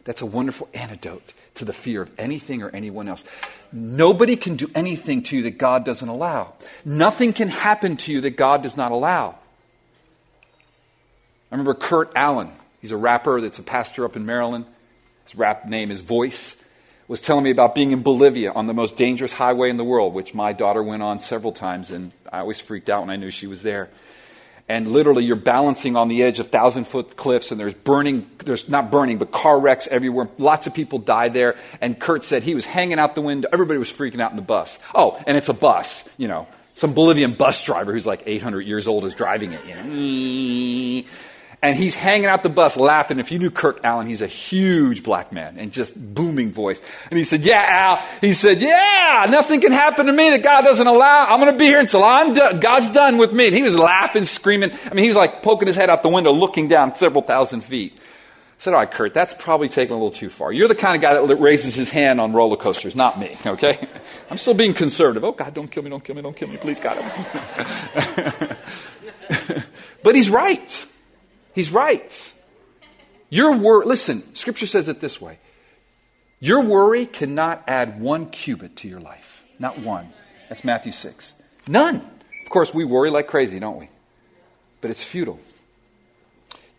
that's 0.05 0.21
a 0.21 0.25
wonderful 0.25 0.69
antidote 0.73 1.33
to 1.55 1.65
the 1.65 1.73
fear 1.73 2.01
of 2.01 2.11
anything 2.17 2.61
or 2.61 2.69
anyone 2.69 3.09
else. 3.09 3.23
Nobody 3.71 4.35
can 4.35 4.55
do 4.55 4.69
anything 4.73 5.23
to 5.23 5.35
you 5.35 5.43
that 5.43 5.57
God 5.57 5.83
doesn't 5.83 6.07
allow. 6.07 6.53
Nothing 6.85 7.33
can 7.33 7.49
happen 7.49 7.97
to 7.97 8.11
you 8.11 8.21
that 8.21 8.37
God 8.37 8.61
does 8.63 8.77
not 8.77 8.91
allow. 8.91 9.35
I 11.51 11.55
remember 11.55 11.73
Kurt 11.73 12.11
Allen. 12.15 12.51
He's 12.81 12.91
a 12.91 12.97
rapper 12.97 13.41
that's 13.41 13.59
a 13.59 13.63
pastor 13.63 14.05
up 14.05 14.15
in 14.15 14.25
Maryland. 14.25 14.65
His 15.23 15.35
rap 15.35 15.65
name 15.65 15.89
is 15.89 16.01
Voice. 16.01 16.55
Was 17.07 17.21
telling 17.21 17.43
me 17.43 17.51
about 17.51 17.75
being 17.75 17.91
in 17.91 18.01
Bolivia 18.01 18.51
on 18.51 18.65
the 18.65 18.73
most 18.73 18.97
dangerous 18.97 19.31
highway 19.31 19.69
in 19.69 19.77
the 19.77 19.83
world, 19.83 20.13
which 20.13 20.33
my 20.33 20.53
daughter 20.53 20.81
went 20.81 21.03
on 21.03 21.19
several 21.19 21.51
times, 21.51 21.91
and 21.91 22.11
I 22.31 22.39
always 22.39 22.59
freaked 22.59 22.89
out 22.89 23.01
when 23.01 23.11
I 23.11 23.15
knew 23.15 23.29
she 23.29 23.45
was 23.45 23.61
there 23.61 23.89
and 24.67 24.87
literally 24.87 25.23
you're 25.23 25.35
balancing 25.35 25.95
on 25.95 26.07
the 26.07 26.23
edge 26.23 26.39
of 26.39 26.47
thousand 26.47 26.85
foot 26.85 27.15
cliffs 27.15 27.51
and 27.51 27.59
there's 27.59 27.73
burning 27.73 28.29
there's 28.39 28.67
not 28.67 28.91
burning 28.91 29.17
but 29.17 29.31
car 29.31 29.59
wrecks 29.59 29.87
everywhere. 29.87 30.29
Lots 30.37 30.67
of 30.67 30.73
people 30.73 30.99
die 30.99 31.29
there. 31.29 31.55
And 31.81 31.99
kurt 31.99 32.23
said 32.23 32.43
he 32.43 32.55
was 32.55 32.65
hanging 32.65 32.99
out 32.99 33.15
the 33.15 33.21
window. 33.21 33.47
Everybody 33.51 33.77
was 33.77 33.91
freaking 33.91 34.21
out 34.21 34.31
in 34.31 34.37
the 34.37 34.43
bus. 34.43 34.79
Oh 34.93 35.21
and 35.27 35.37
it's 35.37 35.49
a 35.49 35.53
bus 35.53 36.07
you 36.17 36.27
know 36.27 36.47
some 36.73 36.93
bolivian 36.93 37.33
bus 37.33 37.63
driver 37.63 37.93
who's 37.93 38.07
like 38.07 38.23
800 38.25 38.61
years 38.61 38.87
old 38.87 39.05
is 39.05 39.13
driving 39.13 39.53
it 39.53 39.65
you 39.65 39.75
know 39.75 41.07
and 41.61 41.77
he's 41.77 41.95
hanging 41.95 42.27
out 42.27 42.43
the 42.43 42.49
bus 42.49 42.77
laughing. 42.77 43.19
If 43.19 43.31
you 43.31 43.39
knew 43.39 43.51
Kurt 43.51 43.83
Allen, 43.83 44.07
he's 44.07 44.21
a 44.21 44.27
huge 44.27 45.03
black 45.03 45.31
man 45.31 45.57
and 45.57 45.71
just 45.71 45.95
booming 45.95 46.51
voice. 46.51 46.81
And 47.09 47.17
he 47.17 47.25
said, 47.25 47.41
Yeah, 47.41 47.65
Al. 47.67 48.05
He 48.21 48.33
said, 48.33 48.61
Yeah, 48.61 49.25
nothing 49.29 49.61
can 49.61 49.71
happen 49.71 50.05
to 50.07 50.13
me 50.13 50.29
that 50.31 50.43
God 50.43 50.61
doesn't 50.61 50.85
allow. 50.85 51.25
I'm 51.27 51.39
going 51.39 51.51
to 51.51 51.57
be 51.57 51.65
here 51.65 51.79
until 51.79 52.03
I'm 52.03 52.33
done. 52.33 52.59
God's 52.59 52.89
done 52.89 53.17
with 53.17 53.33
me. 53.33 53.47
And 53.47 53.55
he 53.55 53.61
was 53.61 53.77
laughing, 53.77 54.25
screaming. 54.25 54.71
I 54.85 54.93
mean, 54.93 55.03
he 55.03 55.09
was 55.09 55.17
like 55.17 55.41
poking 55.41 55.67
his 55.67 55.75
head 55.75 55.89
out 55.89 56.03
the 56.03 56.09
window, 56.09 56.31
looking 56.31 56.67
down 56.67 56.95
several 56.95 57.21
thousand 57.21 57.61
feet. 57.61 57.99
I 57.99 58.01
said, 58.57 58.73
All 58.73 58.79
right, 58.79 58.91
Kurt, 58.91 59.13
that's 59.13 59.33
probably 59.33 59.69
taking 59.69 59.93
a 59.93 59.97
little 59.97 60.11
too 60.11 60.29
far. 60.29 60.51
You're 60.51 60.67
the 60.67 60.75
kind 60.75 60.95
of 60.95 61.01
guy 61.01 61.25
that 61.25 61.35
raises 61.37 61.75
his 61.75 61.89
hand 61.89 62.21
on 62.21 62.33
roller 62.33 62.57
coasters, 62.57 62.95
not 62.95 63.19
me, 63.19 63.35
okay? 63.45 63.87
I'm 64.29 64.37
still 64.37 64.53
being 64.53 64.73
conservative. 64.73 65.23
Oh, 65.23 65.31
God, 65.31 65.53
don't 65.53 65.69
kill 65.69 65.83
me, 65.83 65.89
don't 65.89 66.03
kill 66.03 66.15
me, 66.15 66.21
don't 66.21 66.35
kill 66.35 66.47
me, 66.47 66.57
please, 66.57 66.79
God. 66.79 66.97
but 70.03 70.15
he's 70.15 70.29
right. 70.29 70.85
He's 71.55 71.71
right. 71.71 72.33
Your 73.29 73.55
worry, 73.55 73.85
listen, 73.85 74.35
Scripture 74.35 74.67
says 74.67 74.87
it 74.89 74.99
this 74.99 75.19
way 75.19 75.39
Your 76.39 76.61
worry 76.61 77.05
cannot 77.05 77.63
add 77.67 77.99
one 77.99 78.29
cubit 78.29 78.75
to 78.77 78.87
your 78.87 78.99
life. 78.99 79.45
Not 79.57 79.79
one. 79.79 80.11
That's 80.49 80.63
Matthew 80.63 80.91
6. 80.91 81.33
None. 81.67 81.95
Of 81.95 82.49
course, 82.49 82.73
we 82.73 82.83
worry 82.85 83.09
like 83.09 83.27
crazy, 83.27 83.59
don't 83.59 83.79
we? 83.79 83.89
But 84.81 84.91
it's 84.91 85.01
futile. 85.01 85.39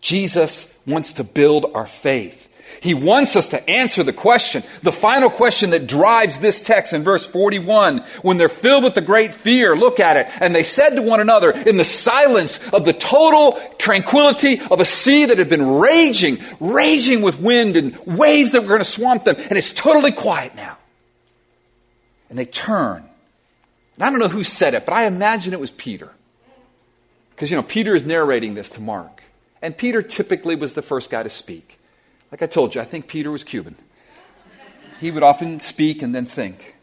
Jesus 0.00 0.72
wants 0.86 1.14
to 1.14 1.24
build 1.24 1.66
our 1.74 1.86
faith. 1.86 2.48
He 2.80 2.94
wants 2.94 3.36
us 3.36 3.48
to 3.48 3.70
answer 3.70 4.02
the 4.02 4.12
question, 4.12 4.62
the 4.82 4.92
final 4.92 5.30
question 5.30 5.70
that 5.70 5.86
drives 5.86 6.38
this 6.38 6.62
text 6.62 6.92
in 6.92 7.02
verse 7.02 7.26
41. 7.26 7.98
When 8.22 8.36
they're 8.36 8.48
filled 8.48 8.84
with 8.84 8.94
the 8.94 9.00
great 9.00 9.32
fear, 9.32 9.74
look 9.74 9.98
at 10.00 10.16
it. 10.16 10.28
And 10.40 10.54
they 10.54 10.62
said 10.62 10.90
to 10.90 11.02
one 11.02 11.20
another 11.20 11.50
in 11.50 11.76
the 11.76 11.84
silence 11.84 12.60
of 12.72 12.84
the 12.84 12.92
total 12.92 13.58
tranquility 13.78 14.60
of 14.60 14.80
a 14.80 14.84
sea 14.84 15.26
that 15.26 15.38
had 15.38 15.48
been 15.48 15.66
raging, 15.78 16.38
raging 16.60 17.22
with 17.22 17.40
wind 17.40 17.76
and 17.76 17.96
waves 18.06 18.52
that 18.52 18.62
were 18.62 18.68
going 18.68 18.80
to 18.80 18.84
swamp 18.84 19.24
them. 19.24 19.36
And 19.36 19.52
it's 19.52 19.72
totally 19.72 20.12
quiet 20.12 20.54
now. 20.54 20.76
And 22.28 22.38
they 22.38 22.46
turn. 22.46 23.04
And 23.94 24.04
I 24.04 24.10
don't 24.10 24.18
know 24.18 24.28
who 24.28 24.44
said 24.44 24.74
it, 24.74 24.84
but 24.84 24.92
I 24.92 25.06
imagine 25.06 25.52
it 25.52 25.60
was 25.60 25.70
Peter. 25.70 26.10
Because, 27.30 27.50
you 27.50 27.56
know, 27.56 27.62
Peter 27.62 27.94
is 27.94 28.06
narrating 28.06 28.54
this 28.54 28.70
to 28.70 28.80
Mark. 28.80 29.22
And 29.62 29.76
Peter 29.76 30.02
typically 30.02 30.54
was 30.54 30.74
the 30.74 30.82
first 30.82 31.10
guy 31.10 31.22
to 31.22 31.30
speak. 31.30 31.78
Like 32.36 32.50
I 32.50 32.52
told 32.52 32.74
you, 32.74 32.82
I 32.82 32.84
think 32.84 33.08
Peter 33.08 33.30
was 33.30 33.44
Cuban. 33.44 33.76
He 35.00 35.10
would 35.10 35.22
often 35.22 35.58
speak 35.58 36.02
and 36.02 36.14
then 36.14 36.26
think. 36.26 36.76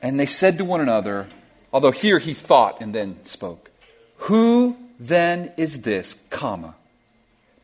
And 0.00 0.20
they 0.20 0.26
said 0.26 0.58
to 0.58 0.64
one 0.64 0.80
another, 0.80 1.26
although 1.72 1.90
here 1.90 2.20
he 2.20 2.34
thought 2.34 2.80
and 2.80 2.94
then 2.94 3.18
spoke, 3.24 3.72
Who 4.28 4.76
then 5.00 5.52
is 5.56 5.80
this, 5.80 6.14
comma, 6.30 6.76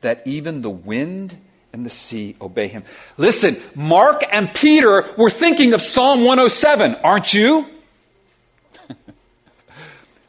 that 0.01 0.23
even 0.25 0.63
the 0.63 0.71
wind 0.71 1.37
and 1.73 1.87
the 1.87 1.91
sea 1.91 2.35
obey 2.41 2.67
him? 2.67 2.83
Listen, 3.17 3.57
Mark 3.77 4.25
and 4.33 4.53
Peter 4.53 5.09
were 5.17 5.31
thinking 5.31 5.75
of 5.75 5.81
Psalm 5.81 6.25
107, 6.25 6.97
aren't 7.05 7.33
you? 7.33 7.67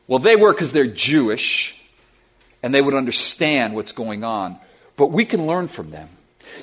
well, 0.08 0.20
they 0.20 0.36
were 0.36 0.54
because 0.54 0.74
they're 0.74 0.86
Jewish 0.86 1.76
and 2.62 2.72
they 2.72 2.84
would 2.84 2.94
understand 2.94 3.74
what's 3.74 3.94
going 3.94 4.24
on. 4.24 4.60
But 4.96 5.08
we 5.08 5.26
can 5.26 5.48
learn 5.48 5.70
from 5.70 5.90
them. 5.90 6.10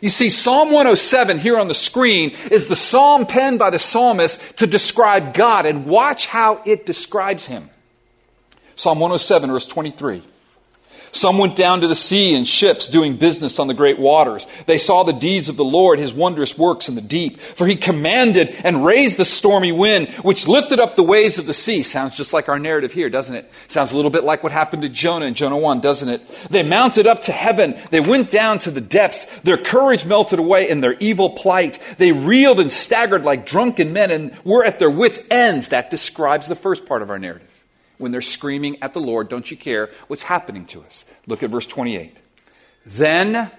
You 0.00 0.08
see, 0.08 0.30
Psalm 0.30 0.68
107 0.68 1.38
here 1.38 1.58
on 1.58 1.68
the 1.68 1.74
screen 1.74 2.34
is 2.50 2.66
the 2.66 2.76
psalm 2.76 3.26
penned 3.26 3.58
by 3.58 3.70
the 3.70 3.78
psalmist 3.78 4.58
to 4.58 4.66
describe 4.66 5.34
God, 5.34 5.66
and 5.66 5.86
watch 5.86 6.26
how 6.26 6.62
it 6.66 6.86
describes 6.86 7.46
him. 7.46 7.70
Psalm 8.74 8.98
107, 8.98 9.50
verse 9.50 9.66
23. 9.66 10.22
Some 11.14 11.36
went 11.36 11.56
down 11.56 11.82
to 11.82 11.88
the 11.88 11.94
sea 11.94 12.34
in 12.34 12.44
ships 12.44 12.88
doing 12.88 13.18
business 13.18 13.58
on 13.58 13.66
the 13.66 13.74
great 13.74 13.98
waters. 13.98 14.46
They 14.64 14.78
saw 14.78 15.02
the 15.02 15.12
deeds 15.12 15.50
of 15.50 15.58
the 15.58 15.64
Lord, 15.64 15.98
his 15.98 16.14
wondrous 16.14 16.56
works 16.56 16.88
in 16.88 16.94
the 16.94 17.02
deep. 17.02 17.38
For 17.38 17.66
he 17.66 17.76
commanded 17.76 18.56
and 18.64 18.82
raised 18.82 19.18
the 19.18 19.26
stormy 19.26 19.72
wind, 19.72 20.08
which 20.22 20.48
lifted 20.48 20.80
up 20.80 20.96
the 20.96 21.02
waves 21.02 21.36
of 21.36 21.44
the 21.44 21.52
sea. 21.52 21.82
Sounds 21.82 22.14
just 22.14 22.32
like 22.32 22.48
our 22.48 22.58
narrative 22.58 22.94
here, 22.94 23.10
doesn't 23.10 23.36
it? 23.36 23.52
Sounds 23.68 23.92
a 23.92 23.96
little 23.96 24.10
bit 24.10 24.24
like 24.24 24.42
what 24.42 24.52
happened 24.52 24.82
to 24.82 24.88
Jonah 24.88 25.26
in 25.26 25.34
Jonah 25.34 25.58
1, 25.58 25.80
doesn't 25.80 26.08
it? 26.08 26.22
They 26.48 26.62
mounted 26.62 27.06
up 27.06 27.20
to 27.22 27.32
heaven. 27.32 27.78
They 27.90 28.00
went 28.00 28.30
down 28.30 28.58
to 28.60 28.70
the 28.70 28.80
depths. 28.80 29.26
Their 29.40 29.58
courage 29.58 30.06
melted 30.06 30.38
away 30.38 30.70
in 30.70 30.80
their 30.80 30.94
evil 30.94 31.28
plight. 31.28 31.78
They 31.98 32.12
reeled 32.12 32.58
and 32.58 32.72
staggered 32.72 33.22
like 33.22 33.44
drunken 33.44 33.92
men 33.92 34.10
and 34.10 34.34
were 34.44 34.64
at 34.64 34.78
their 34.78 34.90
wits' 34.90 35.20
ends. 35.30 35.68
That 35.68 35.90
describes 35.90 36.48
the 36.48 36.56
first 36.56 36.86
part 36.86 37.02
of 37.02 37.10
our 37.10 37.18
narrative 37.18 37.51
when 37.98 38.12
they're 38.12 38.20
screaming 38.20 38.82
at 38.82 38.92
the 38.92 39.00
Lord, 39.00 39.28
Don't 39.28 39.50
you 39.50 39.56
care 39.56 39.90
what's 40.08 40.22
happening 40.22 40.66
to 40.66 40.82
us? 40.82 41.04
Look 41.26 41.42
at 41.42 41.50
verse 41.50 41.66
28. 41.66 42.20
Then 42.86 43.50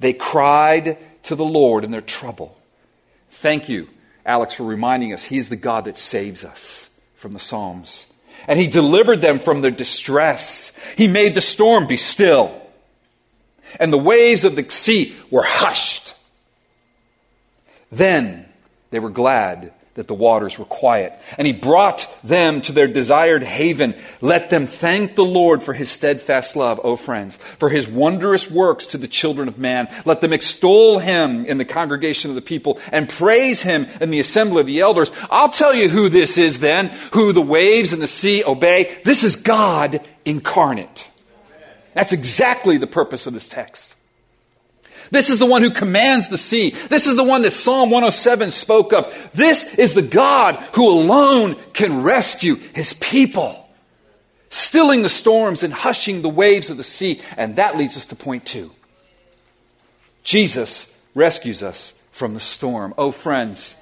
they 0.00 0.12
cried 0.12 0.98
to 1.24 1.36
the 1.36 1.44
Lord 1.44 1.84
in 1.84 1.90
their 1.90 2.00
trouble. 2.00 2.58
Thank 3.30 3.68
you, 3.68 3.88
Alex, 4.26 4.54
for 4.54 4.64
reminding 4.64 5.12
us 5.12 5.24
He 5.24 5.38
is 5.38 5.48
the 5.48 5.56
God 5.56 5.84
that 5.84 5.96
saves 5.96 6.44
us 6.44 6.90
from 7.14 7.32
the 7.32 7.38
Psalms. 7.38 8.06
And 8.48 8.58
He 8.58 8.66
delivered 8.66 9.20
them 9.20 9.38
from 9.38 9.60
their 9.60 9.70
distress. 9.70 10.72
He 10.96 11.06
made 11.06 11.34
the 11.34 11.40
storm 11.40 11.86
be 11.86 11.96
still. 11.96 12.60
And 13.78 13.92
the 13.92 13.98
waves 13.98 14.44
of 14.44 14.56
the 14.56 14.68
sea 14.68 15.16
were 15.30 15.44
hushed. 15.44 16.14
Then 17.90 18.46
they 18.90 18.98
were 18.98 19.10
glad 19.10 19.72
that 19.94 20.08
the 20.08 20.14
waters 20.14 20.58
were 20.58 20.64
quiet. 20.64 21.12
And 21.36 21.46
he 21.46 21.52
brought 21.52 22.08
them 22.24 22.62
to 22.62 22.72
their 22.72 22.86
desired 22.86 23.42
haven. 23.42 23.94
Let 24.22 24.48
them 24.48 24.66
thank 24.66 25.14
the 25.14 25.24
Lord 25.24 25.62
for 25.62 25.74
his 25.74 25.90
steadfast 25.90 26.56
love, 26.56 26.80
O 26.82 26.96
friends, 26.96 27.36
for 27.58 27.68
his 27.68 27.86
wondrous 27.86 28.50
works 28.50 28.86
to 28.88 28.98
the 28.98 29.08
children 29.08 29.48
of 29.48 29.58
man. 29.58 29.88
Let 30.06 30.22
them 30.22 30.32
extol 30.32 30.98
him 30.98 31.44
in 31.44 31.58
the 31.58 31.66
congregation 31.66 32.30
of 32.30 32.36
the 32.36 32.42
people 32.42 32.80
and 32.90 33.06
praise 33.06 33.62
him 33.62 33.86
in 34.00 34.10
the 34.10 34.20
assembly 34.20 34.60
of 34.62 34.66
the 34.66 34.80
elders. 34.80 35.12
I'll 35.30 35.50
tell 35.50 35.74
you 35.74 35.90
who 35.90 36.08
this 36.08 36.38
is 36.38 36.58
then, 36.58 36.88
who 37.12 37.32
the 37.32 37.42
waves 37.42 37.92
and 37.92 38.00
the 38.00 38.06
sea 38.06 38.42
obey. 38.44 38.98
This 39.04 39.22
is 39.22 39.36
God 39.36 40.00
incarnate. 40.24 41.10
That's 41.92 42.12
exactly 42.12 42.78
the 42.78 42.86
purpose 42.86 43.26
of 43.26 43.34
this 43.34 43.46
text. 43.46 43.96
This 45.12 45.28
is 45.28 45.38
the 45.38 45.46
one 45.46 45.62
who 45.62 45.70
commands 45.70 46.28
the 46.28 46.38
sea. 46.38 46.70
This 46.88 47.06
is 47.06 47.16
the 47.16 47.22
one 47.22 47.42
that 47.42 47.52
Psalm 47.52 47.90
107 47.90 48.50
spoke 48.50 48.92
of. 48.92 49.30
This 49.34 49.74
is 49.74 49.92
the 49.94 50.02
God 50.02 50.56
who 50.72 50.88
alone 50.88 51.54
can 51.74 52.02
rescue 52.02 52.56
his 52.56 52.94
people. 52.94 53.58
stilling 54.52 55.00
the 55.00 55.08
storms 55.08 55.62
and 55.62 55.72
hushing 55.72 56.20
the 56.20 56.28
waves 56.28 56.68
of 56.68 56.76
the 56.76 56.84
sea. 56.84 57.20
And 57.36 57.56
that 57.56 57.76
leads 57.76 57.96
us 57.96 58.06
to 58.06 58.16
point 58.16 58.44
two. 58.44 58.70
Jesus 60.24 60.94
rescues 61.14 61.62
us 61.62 61.98
from 62.12 62.34
the 62.34 62.40
storm. 62.40 62.92
Oh, 62.98 63.12
friends, 63.12 63.74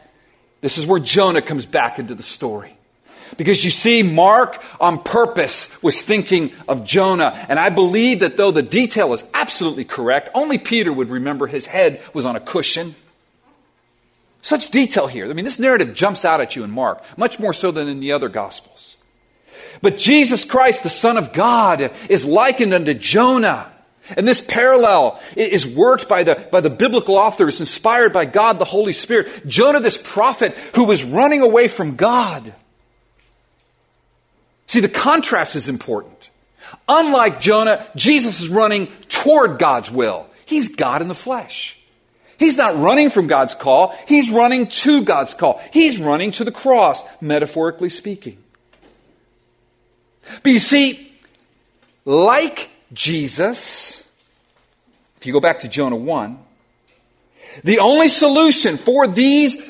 this 0.61 0.79
is 0.79 0.87
where 0.87 1.01
Jonah 1.01 1.43
comes 1.43 1.67
back 1.67 1.99
into 1.99 2.15
the 2.15 2.23
story. 2.23 2.77
Because 3.37 3.65
you 3.65 3.71
see, 3.71 4.03
Mark 4.03 4.63
on 4.81 5.03
purpose 5.03 5.71
was 5.83 6.01
thinking 6.01 6.53
of 6.69 6.85
Jonah. 6.85 7.47
And 7.49 7.59
I 7.59 7.71
believe 7.71 8.21
that 8.21 8.37
though 8.37 8.51
the 8.51 8.63
detail 8.63 9.13
is 9.13 9.25
absolutely 9.35 9.85
correct, 9.85 10.31
only 10.35 10.59
Peter 10.59 10.93
would 10.93 11.11
remember 11.11 11.47
his 11.47 11.67
head 11.67 12.03
was 12.13 12.25
on 12.25 12.37
a 12.37 12.41
cushion. 12.41 12.95
Such 14.43 14.71
detail 14.71 15.07
here. 15.07 15.29
I 15.29 15.33
mean, 15.35 15.45
this 15.45 15.59
narrative 15.59 15.95
jumps 15.95 16.25
out 16.25 16.41
at 16.41 16.57
you 16.57 16.65
in 16.65 16.71
Mark, 16.71 17.05
much 17.19 17.39
more 17.39 17.53
so 17.53 17.71
than 17.71 17.89
in 17.89 18.01
the 18.01 18.13
other 18.13 18.29
Gospels. 18.29 18.97
But 19.83 19.99
Jesus 19.99 20.45
Christ, 20.45 20.83
the 20.83 20.91
Son 20.91 21.17
of 21.17 21.33
God, 21.33 21.93
is 22.09 22.25
likened 22.25 22.73
unto 22.73 22.95
Jonah. 22.95 23.71
And 24.17 24.27
this 24.27 24.41
parallel 24.41 25.21
is 25.37 25.67
worked 25.67 26.09
by 26.09 26.25
the, 26.25 26.47
by 26.51 26.61
the 26.61 26.71
biblical 26.71 27.17
authors, 27.17 27.61
inspired 27.61 28.13
by 28.13 28.25
God 28.25 28.59
the 28.59 28.65
Holy 28.65 28.93
Spirit. 28.93 29.47
Jonah, 29.47 29.81
this 29.81 29.99
prophet 29.99 30.57
who 30.75 30.85
was 30.85 31.05
running 31.05 31.43
away 31.43 31.69
from 31.69 31.97
God. 31.97 32.53
See, 34.71 34.79
the 34.79 34.89
contrast 34.89 35.57
is 35.57 35.69
important. 35.69 36.31
Unlike 36.89 37.41
Jonah, 37.41 37.85
Jesus 37.97 38.41
is 38.41 38.49
running 38.49 38.87
toward 39.09 39.59
God's 39.59 39.91
will. 39.91 40.29
He's 40.47 40.77
God 40.77 41.03
in 41.03 41.09
the 41.09 41.15
flesh. 41.17 41.77
He's 42.39 42.57
not 42.57 42.79
running 42.79 43.11
from 43.11 43.27
God's 43.27 43.53
call, 43.53 43.99
he's 44.07 44.31
running 44.31 44.69
to 44.69 45.03
God's 45.03 45.35
call. 45.35 45.61
He's 45.73 45.99
running 45.99 46.31
to 46.31 46.45
the 46.45 46.53
cross, 46.53 47.03
metaphorically 47.21 47.89
speaking. 47.89 48.39
But 50.45 50.53
you 50.53 50.61
see, 50.61 51.13
like 52.05 52.71
Jesus, 52.93 54.09
if 55.17 55.27
you 55.27 55.33
go 55.33 55.41
back 55.41 55.59
to 55.61 55.69
Jonah 55.69 55.97
1, 55.97 56.39
the 57.65 57.81
only 57.81 58.07
solution 58.07 58.77
for 58.77 59.09
these 59.09 59.61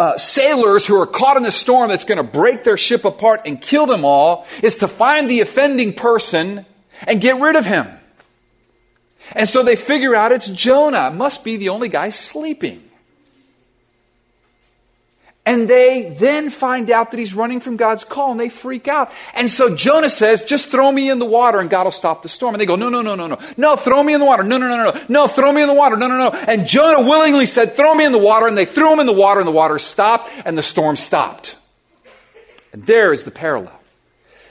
uh, 0.00 0.16
sailors 0.16 0.86
who 0.86 0.98
are 0.98 1.06
caught 1.06 1.36
in 1.36 1.42
the 1.42 1.52
storm 1.52 1.90
that's 1.90 2.06
going 2.06 2.16
to 2.16 2.24
break 2.24 2.64
their 2.64 2.78
ship 2.78 3.04
apart 3.04 3.42
and 3.44 3.60
kill 3.60 3.84
them 3.84 4.02
all 4.02 4.46
is 4.62 4.76
to 4.76 4.88
find 4.88 5.28
the 5.28 5.42
offending 5.42 5.92
person 5.92 6.64
and 7.06 7.20
get 7.20 7.38
rid 7.38 7.54
of 7.54 7.66
him. 7.66 7.86
And 9.32 9.46
so 9.46 9.62
they 9.62 9.76
figure 9.76 10.14
out 10.14 10.32
it's 10.32 10.48
Jonah. 10.48 11.10
Must 11.10 11.44
be 11.44 11.58
the 11.58 11.68
only 11.68 11.90
guy 11.90 12.08
sleeping. 12.08 12.89
And 15.50 15.66
they 15.66 16.14
then 16.16 16.48
find 16.48 16.92
out 16.92 17.10
that 17.10 17.18
he's 17.18 17.34
running 17.34 17.58
from 17.58 17.76
God's 17.76 18.04
call 18.04 18.30
and 18.30 18.38
they 18.38 18.48
freak 18.48 18.86
out. 18.86 19.10
And 19.34 19.50
so 19.50 19.74
Jonah 19.74 20.08
says, 20.08 20.44
just 20.44 20.70
throw 20.70 20.92
me 20.92 21.10
in 21.10 21.18
the 21.18 21.26
water 21.26 21.58
and 21.58 21.68
God 21.68 21.82
will 21.82 21.90
stop 21.90 22.22
the 22.22 22.28
storm. 22.28 22.54
And 22.54 22.60
they 22.60 22.66
go, 22.66 22.76
no, 22.76 22.88
no, 22.88 23.02
no, 23.02 23.16
no, 23.16 23.26
no. 23.26 23.36
No, 23.56 23.74
throw 23.74 24.00
me 24.04 24.14
in 24.14 24.20
the 24.20 24.26
water. 24.26 24.44
No, 24.44 24.58
no, 24.58 24.68
no, 24.68 24.76
no, 24.76 24.92
no. 24.92 25.00
No, 25.08 25.26
throw 25.26 25.52
me 25.52 25.60
in 25.60 25.66
the 25.66 25.74
water. 25.74 25.96
No, 25.96 26.06
no, 26.06 26.16
no. 26.16 26.30
And 26.30 26.68
Jonah 26.68 27.02
willingly 27.02 27.46
said, 27.46 27.74
throw 27.74 27.92
me 27.96 28.04
in 28.04 28.12
the 28.12 28.18
water. 28.18 28.46
And 28.46 28.56
they 28.56 28.64
threw 28.64 28.92
him 28.92 29.00
in 29.00 29.06
the 29.06 29.12
water 29.12 29.40
and 29.40 29.48
the 29.48 29.52
water 29.52 29.80
stopped 29.80 30.30
and 30.44 30.56
the 30.56 30.62
storm 30.62 30.94
stopped. 30.94 31.56
And 32.72 32.86
there 32.86 33.12
is 33.12 33.24
the 33.24 33.32
parallel. 33.32 33.76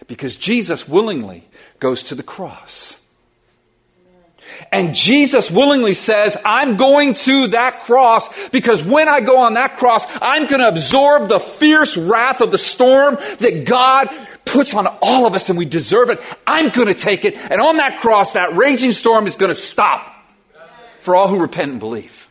Because 0.05 0.35
Jesus 0.35 0.85
willingly 0.85 1.47
goes 1.79 2.03
to 2.03 2.15
the 2.15 2.23
cross. 2.23 3.07
And 4.71 4.95
Jesus 4.95 5.49
willingly 5.49 5.93
says, 5.93 6.37
I'm 6.45 6.77
going 6.77 7.13
to 7.15 7.47
that 7.47 7.83
cross 7.83 8.49
because 8.49 8.83
when 8.83 9.07
I 9.07 9.21
go 9.21 9.39
on 9.39 9.53
that 9.55 9.77
cross, 9.77 10.05
I'm 10.21 10.47
going 10.47 10.61
to 10.61 10.67
absorb 10.67 11.29
the 11.29 11.39
fierce 11.39 11.97
wrath 11.97 12.41
of 12.41 12.51
the 12.51 12.57
storm 12.57 13.15
that 13.39 13.65
God 13.65 14.09
puts 14.45 14.73
on 14.73 14.87
all 15.01 15.25
of 15.25 15.35
us 15.35 15.49
and 15.49 15.57
we 15.57 15.65
deserve 15.65 16.09
it. 16.09 16.21
I'm 16.45 16.69
going 16.69 16.87
to 16.87 16.93
take 16.93 17.25
it. 17.25 17.37
And 17.37 17.61
on 17.61 17.77
that 17.77 17.99
cross, 17.99 18.33
that 18.33 18.55
raging 18.55 18.91
storm 18.91 19.27
is 19.27 19.35
going 19.35 19.49
to 19.49 19.59
stop 19.59 20.15
for 20.99 21.15
all 21.15 21.27
who 21.27 21.39
repent 21.39 21.71
and 21.71 21.79
believe. 21.79 22.27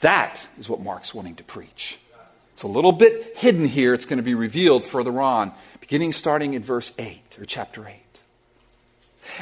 That 0.00 0.46
is 0.58 0.68
what 0.68 0.80
Mark's 0.80 1.14
wanting 1.14 1.36
to 1.36 1.44
preach. 1.44 1.98
It's 2.54 2.62
a 2.62 2.68
little 2.68 2.92
bit 2.92 3.36
hidden 3.36 3.66
here. 3.66 3.94
It's 3.94 4.06
going 4.06 4.18
to 4.18 4.22
be 4.22 4.34
revealed 4.34 4.84
further 4.84 5.20
on, 5.20 5.52
beginning 5.80 6.12
starting 6.12 6.54
in 6.54 6.62
verse 6.62 6.92
8 6.98 7.38
or 7.38 7.44
chapter 7.44 7.86
8. 7.86 7.94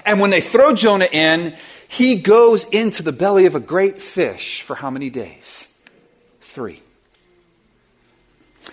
And 0.05 0.21
when 0.21 0.31
they 0.31 0.41
throw 0.41 0.73
Jonah 0.73 1.09
in, 1.11 1.57
he 1.89 2.21
goes 2.21 2.65
into 2.65 3.03
the 3.03 3.13
belly 3.13 3.47
of 3.47 3.55
a 3.55 3.61
great 3.61 4.03
fish 4.03 4.63
for 4.63 4.75
how 4.75 4.91
many 4.91 5.11
days? 5.11 5.69
Three. 6.41 6.83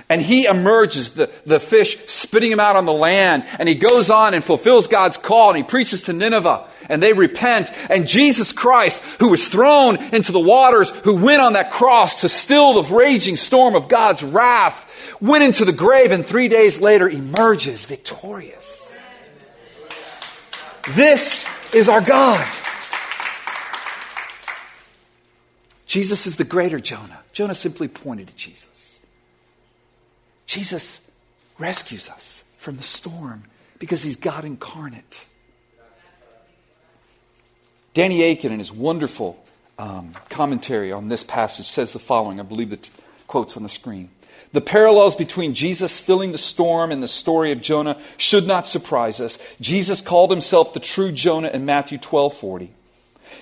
And 0.10 0.22
he 0.22 0.46
emerges, 0.46 1.12
the, 1.12 1.32
the 1.46 1.60
fish 1.60 1.98
spitting 2.08 2.52
him 2.52 2.60
out 2.60 2.76
on 2.76 2.86
the 2.86 2.94
land. 2.94 3.46
And 3.58 3.68
he 3.70 3.76
goes 3.76 4.10
on 4.10 4.34
and 4.34 4.44
fulfills 4.44 4.88
God's 4.88 5.18
call 5.18 5.50
and 5.50 5.58
he 5.58 5.64
preaches 5.64 6.04
to 6.04 6.14
Nineveh. 6.14 6.68
And 6.90 7.02
they 7.02 7.14
repent. 7.14 7.72
And 7.90 8.08
Jesus 8.08 8.52
Christ, 8.52 9.02
who 9.20 9.30
was 9.30 9.48
thrown 9.48 9.98
into 10.14 10.32
the 10.32 10.40
waters, 10.40 10.90
who 10.90 11.16
went 11.16 11.42
on 11.42 11.54
that 11.54 11.72
cross 11.72 12.22
to 12.22 12.30
still 12.30 12.82
the 12.82 12.94
raging 12.94 13.38
storm 13.38 13.76
of 13.76 13.88
God's 13.88 14.24
wrath, 14.24 15.18
went 15.22 15.44
into 15.44 15.66
the 15.66 15.74
grave 15.74 16.12
and 16.12 16.26
three 16.26 16.50
days 16.50 16.82
later 16.82 17.10
emerges 17.10 17.86
victorious. 17.86 18.92
This 20.90 21.48
is 21.74 21.90
our 21.90 22.02
God. 22.02 22.48
Jesus 25.88 26.28
is 26.28 26.36
the 26.36 26.44
greater 26.44 26.80
Jonah. 26.80 27.20
Jonah 27.32 27.56
simply 27.56 27.88
pointed 27.88 28.28
to 28.28 28.36
Jesus. 28.36 29.00
Jesus 30.46 31.02
rescues 31.58 32.10
us 32.10 32.44
from 32.58 32.78
the 32.78 32.84
storm 32.84 33.46
because 33.80 34.04
he's 34.04 34.16
God 34.16 34.46
incarnate. 34.46 35.26
Danny 37.94 38.24
Akin, 38.24 38.52
in 38.52 38.60
his 38.60 38.74
wonderful 38.74 39.44
um, 39.80 40.12
commentary 40.30 40.92
on 40.92 41.08
this 41.08 41.24
passage, 41.24 41.68
says 41.68 41.94
the 41.94 42.00
following. 42.00 42.40
I 42.40 42.44
believe 42.44 42.70
the 42.70 42.78
t- 42.78 42.92
quote's 43.26 43.56
on 43.58 43.64
the 43.64 43.70
screen. 43.70 44.10
The 44.56 44.62
parallels 44.62 45.18
between 45.18 45.54
Jesus 45.54 45.92
stilling 45.92 46.32
the 46.32 46.38
storm 46.38 46.94
and 46.94 47.04
the 47.04 47.10
story 47.10 47.52
of 47.52 47.60
Jonah 47.60 48.00
should 48.16 48.48
not 48.48 48.70
surprise 48.70 49.20
us. 49.20 49.38
Jesus 49.60 50.00
called 50.00 50.32
himself 50.32 50.74
the 50.74 50.80
true 50.80 51.12
Jonah 51.12 51.50
in 51.50 51.66
Matthew 51.66 51.98
12 51.98 52.34
40. 52.34 52.72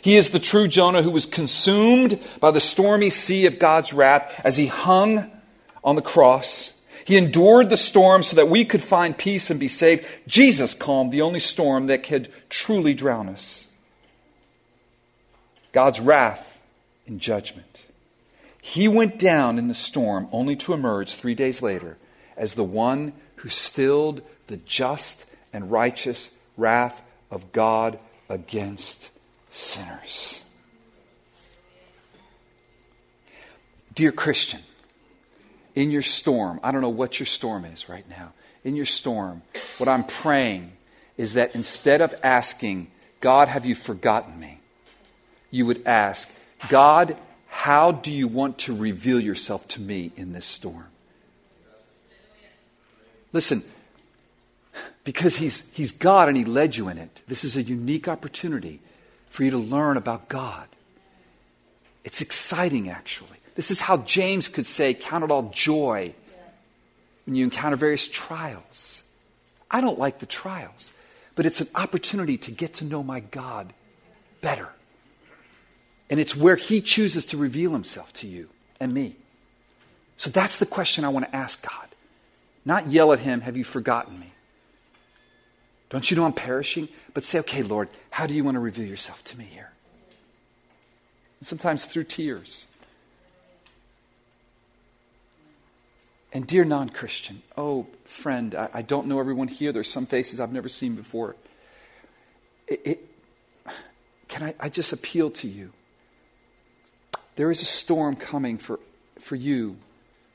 He 0.01 0.15
is 0.15 0.31
the 0.31 0.39
true 0.39 0.67
Jonah 0.67 1.03
who 1.03 1.11
was 1.11 1.27
consumed 1.27 2.19
by 2.39 2.49
the 2.49 2.59
stormy 2.59 3.11
sea 3.11 3.45
of 3.45 3.59
God's 3.59 3.93
wrath 3.93 4.41
as 4.43 4.57
he 4.57 4.65
hung 4.65 5.29
on 5.83 5.95
the 5.95 6.01
cross. 6.01 6.81
He 7.05 7.15
endured 7.15 7.69
the 7.69 7.77
storm 7.77 8.23
so 8.23 8.35
that 8.37 8.49
we 8.49 8.65
could 8.65 8.81
find 8.81 9.15
peace 9.15 9.51
and 9.51 9.59
be 9.59 9.67
saved. 9.67 10.07
Jesus 10.25 10.73
calmed 10.73 11.11
the 11.11 11.21
only 11.21 11.39
storm 11.39 11.85
that 11.87 12.01
could 12.01 12.33
truly 12.49 12.95
drown 12.95 13.29
us. 13.29 13.69
God's 15.73 15.99
wrath 15.99 16.59
and 17.05 17.19
judgment. 17.19 17.72
He 18.65 18.87
went 18.87 19.19
down 19.19 19.59
in 19.59 19.67
the 19.67 19.73
storm 19.73 20.29
only 20.31 20.55
to 20.55 20.73
emerge 20.73 21.15
three 21.15 21.35
days 21.35 21.61
later 21.61 21.97
as 22.37 22.53
the 22.53 22.63
one 22.63 23.11
who 23.35 23.49
stilled 23.49 24.21
the 24.47 24.55
just 24.55 25.25
and 25.51 25.69
righteous 25.69 26.33
wrath 26.55 27.03
of 27.29 27.51
God 27.51 27.99
against 28.29 29.09
sinners. 29.51 30.45
Dear 33.93 34.13
Christian, 34.13 34.61
in 35.75 35.91
your 35.91 36.01
storm, 36.01 36.61
I 36.63 36.71
don't 36.71 36.79
know 36.79 36.87
what 36.87 37.19
your 37.19 37.27
storm 37.27 37.65
is 37.65 37.89
right 37.89 38.09
now. 38.09 38.31
In 38.63 38.77
your 38.77 38.85
storm, 38.85 39.41
what 39.77 39.89
I'm 39.89 40.05
praying 40.05 40.71
is 41.17 41.33
that 41.33 41.53
instead 41.53 41.99
of 41.99 42.15
asking, 42.23 42.89
God, 43.19 43.49
have 43.49 43.65
you 43.65 43.75
forgotten 43.75 44.39
me? 44.39 44.61
You 45.51 45.65
would 45.65 45.85
ask, 45.85 46.31
God, 46.69 47.17
how 47.63 47.93
do 47.93 48.11
you 48.11 48.27
want 48.27 48.57
to 48.57 48.75
reveal 48.75 49.21
yourself 49.21 49.65
to 49.69 49.79
me 49.79 50.11
in 50.17 50.33
this 50.33 50.45
storm? 50.45 50.87
Listen, 53.31 53.63
because 55.05 55.37
he's, 55.37 55.63
he's 55.71 55.93
God 55.93 56.27
and 56.27 56.35
He 56.35 56.43
led 56.43 56.75
you 56.75 56.89
in 56.89 56.97
it, 56.97 57.21
this 57.25 57.45
is 57.45 57.55
a 57.55 57.61
unique 57.61 58.09
opportunity 58.09 58.81
for 59.29 59.45
you 59.45 59.51
to 59.51 59.57
learn 59.57 59.95
about 59.95 60.27
God. 60.27 60.67
It's 62.03 62.19
exciting, 62.19 62.89
actually. 62.89 63.39
This 63.55 63.71
is 63.71 63.79
how 63.79 63.95
James 63.99 64.49
could 64.49 64.65
say, 64.65 64.93
Count 64.93 65.23
it 65.23 65.31
all 65.31 65.49
joy 65.53 66.13
when 67.25 67.37
you 67.37 67.45
encounter 67.45 67.77
various 67.77 68.09
trials. 68.09 69.03
I 69.71 69.79
don't 69.79 69.97
like 69.97 70.19
the 70.19 70.25
trials, 70.25 70.91
but 71.35 71.45
it's 71.45 71.61
an 71.61 71.69
opportunity 71.75 72.37
to 72.39 72.51
get 72.51 72.73
to 72.73 72.83
know 72.83 73.03
my 73.03 73.21
God 73.21 73.71
better. 74.41 74.67
And 76.09 76.19
it's 76.19 76.35
where 76.35 76.55
He 76.55 76.81
chooses 76.81 77.25
to 77.27 77.37
reveal 77.37 77.71
Himself 77.71 78.13
to 78.13 78.27
you 78.27 78.49
and 78.79 78.93
me. 78.93 79.15
So 80.17 80.29
that's 80.29 80.59
the 80.59 80.65
question 80.65 81.05
I 81.05 81.09
want 81.09 81.25
to 81.25 81.35
ask 81.35 81.61
God. 81.67 81.87
Not 82.65 82.89
yell 82.89 83.13
at 83.13 83.19
Him, 83.19 83.41
Have 83.41 83.57
you 83.57 83.63
forgotten 83.63 84.19
me? 84.19 84.31
Don't 85.89 86.09
you 86.09 86.17
know 86.17 86.25
I'm 86.25 86.33
perishing? 86.33 86.87
But 87.13 87.23
say, 87.23 87.39
Okay, 87.39 87.63
Lord, 87.63 87.89
how 88.09 88.27
do 88.27 88.33
you 88.33 88.43
want 88.43 88.55
to 88.55 88.59
reveal 88.59 88.87
yourself 88.87 89.23
to 89.25 89.37
me 89.37 89.45
here? 89.45 89.71
And 91.39 91.47
sometimes 91.47 91.85
through 91.85 92.05
tears. 92.05 92.67
And 96.33 96.47
dear 96.47 96.65
non 96.65 96.89
Christian, 96.89 97.43
oh, 97.55 97.85
friend, 98.05 98.55
I, 98.55 98.69
I, 98.73 98.81
don't 98.81 99.05
know 99.05 99.19
everyone 99.19 99.47
here. 99.47 99.71
There's 99.71 99.89
some 99.89 100.07
faces 100.07 100.39
I've 100.39 100.51
never 100.51 100.67
seen 100.67 100.95
before. 100.95 101.35
It, 102.67 102.81
it, 102.83 103.09
can 104.27 104.41
I, 104.41 104.55
I 104.59 104.69
just 104.69 104.91
appeal 104.93 105.29
to 105.29 105.47
you? 105.47 105.73
There 107.35 107.51
is 107.51 107.61
a 107.61 107.65
storm 107.65 108.15
coming 108.15 108.57
for, 108.57 108.79
for 109.19 109.35
you 109.35 109.77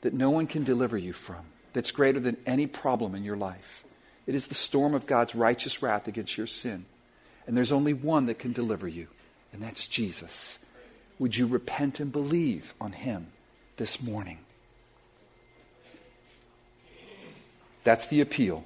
that 0.01 0.13
no 0.13 0.29
one 0.29 0.47
can 0.47 0.63
deliver 0.63 0.97
you 0.97 1.13
from, 1.13 1.45
that's 1.73 1.91
greater 1.91 2.19
than 2.19 2.37
any 2.45 2.67
problem 2.67 3.15
in 3.15 3.23
your 3.23 3.37
life. 3.37 3.83
It 4.27 4.35
is 4.35 4.47
the 4.47 4.55
storm 4.55 4.93
of 4.93 5.07
God's 5.07 5.35
righteous 5.35 5.81
wrath 5.81 6.07
against 6.07 6.37
your 6.37 6.47
sin. 6.47 6.85
And 7.47 7.57
there's 7.57 7.71
only 7.71 7.93
one 7.93 8.27
that 8.27 8.37
can 8.37 8.53
deliver 8.53 8.87
you, 8.87 9.07
and 9.51 9.61
that's 9.61 9.87
Jesus. 9.87 10.59
Would 11.17 11.35
you 11.35 11.47
repent 11.47 11.99
and 11.99 12.11
believe 12.11 12.73
on 12.79 12.91
him 12.91 13.27
this 13.77 14.01
morning? 14.01 14.37
That's 17.83 18.07
the 18.07 18.21
appeal. 18.21 18.63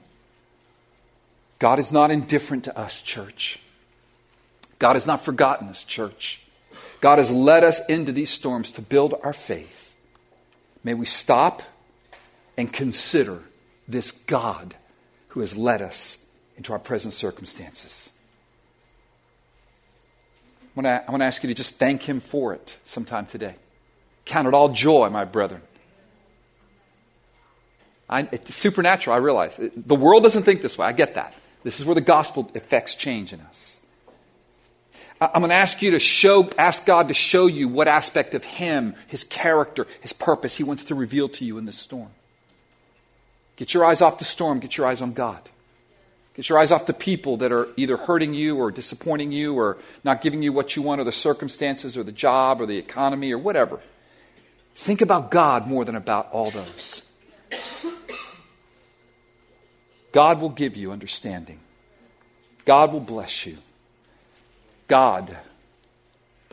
God 1.60 1.80
is 1.80 1.92
not 1.92 2.12
indifferent 2.12 2.66
to 2.66 2.78
us, 2.78 3.02
church. 3.02 3.62
God 4.80 4.96
has 4.96 5.08
not 5.08 5.24
forgotten 5.24 5.70
us, 5.70 5.86
church. 5.86 6.43
God 7.04 7.18
has 7.18 7.30
led 7.30 7.66
us 7.66 7.86
into 7.88 8.14
these 8.14 8.30
storms 8.30 8.72
to 8.72 8.82
build 8.82 9.14
our 9.24 9.34
faith. 9.34 9.94
May 10.86 10.94
we 10.94 11.06
stop 11.06 11.62
and 12.56 12.72
consider 12.72 13.42
this 13.90 14.14
God 14.14 14.76
who 15.28 15.42
has 15.42 15.58
led 15.58 15.82
us 15.82 16.18
into 16.56 16.72
our 16.72 16.80
present 16.80 17.14
circumstances. 17.14 18.10
I 20.78 20.82
want, 20.82 21.20
to, 21.20 21.26
ask 21.26 21.44
you 21.44 21.50
to 21.50 21.54
just 21.54 21.76
thank 21.76 22.04
Him 22.04 22.22
for 22.22 22.54
it 22.54 22.78
sometime 22.86 23.26
today. 23.26 23.56
Count 24.24 24.48
it 24.48 24.54
all 24.54 24.70
joy, 24.70 25.10
my 25.10 25.26
brethren. 25.26 25.62
I, 28.10 28.30
it's 28.32 28.56
supernatural, 28.56 29.14
I 29.14 29.20
realize. 29.20 29.60
The 29.76 29.96
world 29.96 30.24
doesn't 30.24 30.44
think 30.44 30.62
this 30.62 30.78
way. 30.78 30.88
I 30.88 30.94
get 30.94 31.16
that. 31.16 31.34
This 31.64 31.82
is 31.82 31.86
where 31.86 31.96
the 31.96 32.00
gospel 32.00 32.50
affects 32.56 32.96
change 32.96 33.34
in 33.34 33.42
us. 33.42 33.78
I'm 35.34 35.42
going 35.42 35.50
to 35.50 35.56
ask 35.56 35.82
you 35.82 35.92
to 35.92 36.00
show, 36.00 36.50
ask 36.58 36.86
God 36.86 37.08
to 37.08 37.14
show 37.14 37.46
you 37.46 37.68
what 37.68 37.88
aspect 37.88 38.34
of 38.36 38.44
Him, 38.44 38.96
His 39.08 39.24
character, 39.24 39.88
His 40.02 40.12
purpose 40.12 40.58
He 40.58 40.64
wants 40.64 40.86
to 40.86 40.96
reveal 40.96 41.30
to 41.30 41.46
you 41.46 41.58
in 41.58 41.66
this 41.66 41.78
storm. 41.78 42.10
Get 43.56 43.74
your 43.74 43.86
eyes 43.86 44.02
off 44.02 44.18
the 44.18 44.26
storm, 44.26 44.60
get 44.60 44.78
your 44.78 44.88
eyes 44.88 45.02
on 45.02 45.14
God. 45.14 45.50
Get 46.36 46.50
your 46.50 46.58
eyes 46.58 46.72
off 46.72 46.88
the 46.88 46.94
people 46.94 47.38
that 47.38 47.52
are 47.52 47.70
either 47.78 47.96
hurting 47.96 48.34
you 48.34 48.58
or 48.58 48.72
disappointing 48.72 49.32
you 49.32 49.56
or 49.56 49.78
not 50.04 50.22
giving 50.22 50.42
you 50.42 50.52
what 50.52 50.76
you 50.76 50.82
want 50.82 51.00
or 51.00 51.04
the 51.04 51.12
circumstances 51.12 51.96
or 51.96 52.02
the 52.02 52.12
job 52.12 52.60
or 52.60 52.66
the 52.66 52.78
economy 52.78 53.32
or 53.32 53.38
whatever. 53.38 53.80
Think 54.74 55.02
about 55.02 55.30
God 55.30 55.68
more 55.68 55.86
than 55.86 55.96
about 55.96 56.32
all 56.32 56.50
those. 56.50 57.04
God 60.12 60.42
will 60.42 60.50
give 60.50 60.76
you 60.76 60.92
understanding. 60.92 61.60
God 62.66 62.92
will 62.92 63.00
bless 63.00 63.46
you. 63.46 63.58
God 64.88 65.38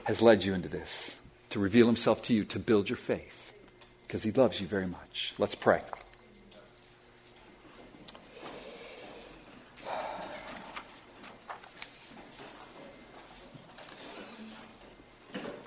has 0.05 0.23
led 0.23 0.45
you 0.45 0.55
into 0.55 0.69
this 0.69 1.17
to 1.51 1.59
reveal 1.59 1.87
himself 1.87 2.23
to 2.25 2.35
you, 2.35 2.45
to 2.45 2.59
build 2.59 2.89
your 2.89 2.97
faith, 2.97 3.53
because 4.07 4.23
he 4.23 4.31
loves 4.31 4.61
you 4.61 4.67
very 4.67 4.87
much. 4.87 5.35
Let's 5.39 5.55
pray. 5.55 5.83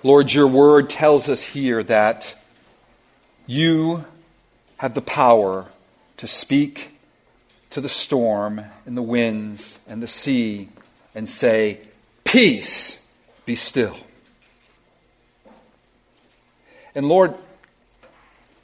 Lord, 0.05 0.33
your 0.33 0.47
word 0.47 0.89
tells 0.89 1.29
us 1.29 1.41
here 1.41 1.81
that 1.83 2.35
you 3.45 4.03
have 4.77 4.93
the 4.93 5.01
power 5.01 5.67
to 6.17 6.27
speak 6.27 6.97
to 7.69 7.79
the 7.79 7.87
storm 7.87 8.65
and 8.85 8.97
the 8.97 9.01
winds 9.01 9.79
and 9.87 10.03
the 10.03 10.07
sea 10.07 10.67
and 11.15 11.29
say, 11.29 11.79
Peace, 12.33 12.99
be 13.45 13.55
still. 13.55 13.95
And 16.95 17.07
Lord, 17.07 17.35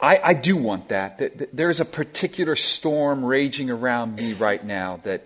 I, 0.00 0.18
I 0.24 0.34
do 0.34 0.56
want 0.56 0.88
that. 0.88 1.54
There's 1.54 1.78
a 1.78 1.84
particular 1.84 2.56
storm 2.56 3.24
raging 3.24 3.70
around 3.70 4.16
me 4.16 4.32
right 4.32 4.64
now 4.64 4.98
that 5.04 5.22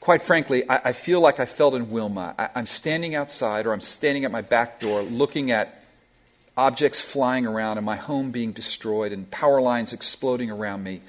quite 0.00 0.22
frankly, 0.22 0.68
I, 0.68 0.80
I, 0.86 0.92
feel 0.94 1.20
like 1.20 1.38
I 1.38 1.46
felt 1.46 1.74
in 1.74 1.90
Wilma. 1.90 2.34
I, 2.36 2.48
I'm 2.56 2.66
standing 2.66 3.14
outside 3.14 3.66
or 3.66 3.72
I'm 3.72 3.80
standing 3.80 4.24
at 4.24 4.32
my 4.32 4.40
back 4.42 4.80
door 4.80 5.02
looking 5.02 5.52
at 5.52 5.80
objects 6.56 7.00
flying 7.00 7.46
around 7.46 7.76
and 7.76 7.86
my 7.86 7.94
home 7.94 8.32
being 8.32 8.50
destroyed 8.50 9.12
and 9.12 9.30
power 9.30 9.60
lines 9.60 9.92
exploding 9.92 10.50
around 10.50 10.82
me. 10.82 11.02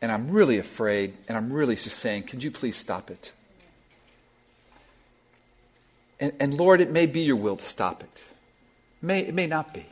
And 0.00 0.12
I'm 0.12 0.30
really 0.30 0.58
afraid 0.58 1.14
and 1.26 1.36
I'm 1.36 1.52
really 1.52 1.74
just 1.74 1.98
saying, 1.98 2.22
could 2.22 2.44
you 2.44 2.52
please 2.52 2.76
stop 2.76 3.10
it? 3.10 3.32
And, 6.20 6.32
and 6.38 6.54
Lord, 6.54 6.80
it 6.80 6.90
may 6.90 7.06
be 7.06 7.20
your 7.20 7.36
will 7.36 7.56
to 7.56 7.64
stop 7.64 8.02
it. 8.02 8.24
May, 9.02 9.20
it 9.20 9.34
may 9.34 9.46
not 9.46 9.72
be. 9.72 9.86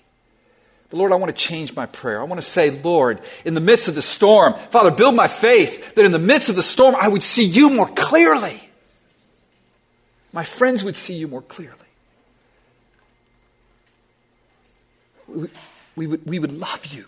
But 0.90 0.98
Lord, 0.98 1.12
I 1.12 1.16
want 1.16 1.34
to 1.34 1.42
change 1.42 1.74
my 1.74 1.86
prayer. 1.86 2.20
I 2.20 2.24
want 2.24 2.40
to 2.40 2.46
say, 2.46 2.70
Lord, 2.70 3.20
in 3.44 3.54
the 3.54 3.60
midst 3.60 3.88
of 3.88 3.94
the 3.94 4.02
storm, 4.02 4.54
Father, 4.54 4.90
build 4.90 5.14
my 5.14 5.28
faith 5.28 5.94
that 5.94 6.04
in 6.04 6.12
the 6.12 6.18
midst 6.18 6.48
of 6.48 6.56
the 6.56 6.62
storm, 6.62 6.94
I 6.98 7.08
would 7.08 7.22
see 7.22 7.44
you 7.44 7.70
more 7.70 7.88
clearly. 7.88 8.60
My 10.32 10.44
friends 10.44 10.84
would 10.84 10.96
see 10.96 11.14
you 11.14 11.28
more 11.28 11.42
clearly. 11.42 11.74
We, 15.26 15.48
we, 15.96 16.06
would, 16.06 16.26
we 16.26 16.38
would 16.38 16.52
love 16.52 16.86
you 16.86 17.06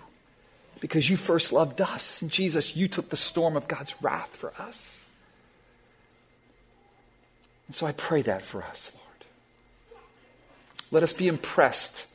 because 0.80 1.08
you 1.08 1.16
first 1.16 1.52
loved 1.52 1.80
us. 1.80 2.20
And 2.22 2.30
Jesus, 2.30 2.76
you 2.76 2.88
took 2.88 3.08
the 3.08 3.16
storm 3.16 3.56
of 3.56 3.68
God's 3.68 3.94
wrath 4.02 4.36
for 4.36 4.52
us. 4.58 5.06
And 7.66 7.74
so 7.74 7.86
I 7.86 7.92
pray 7.92 8.22
that 8.22 8.42
for 8.42 8.62
us, 8.62 8.90
Lord. 8.94 8.99
Let 10.90 11.02
us 11.02 11.12
be 11.12 11.28
impressed 11.28 12.06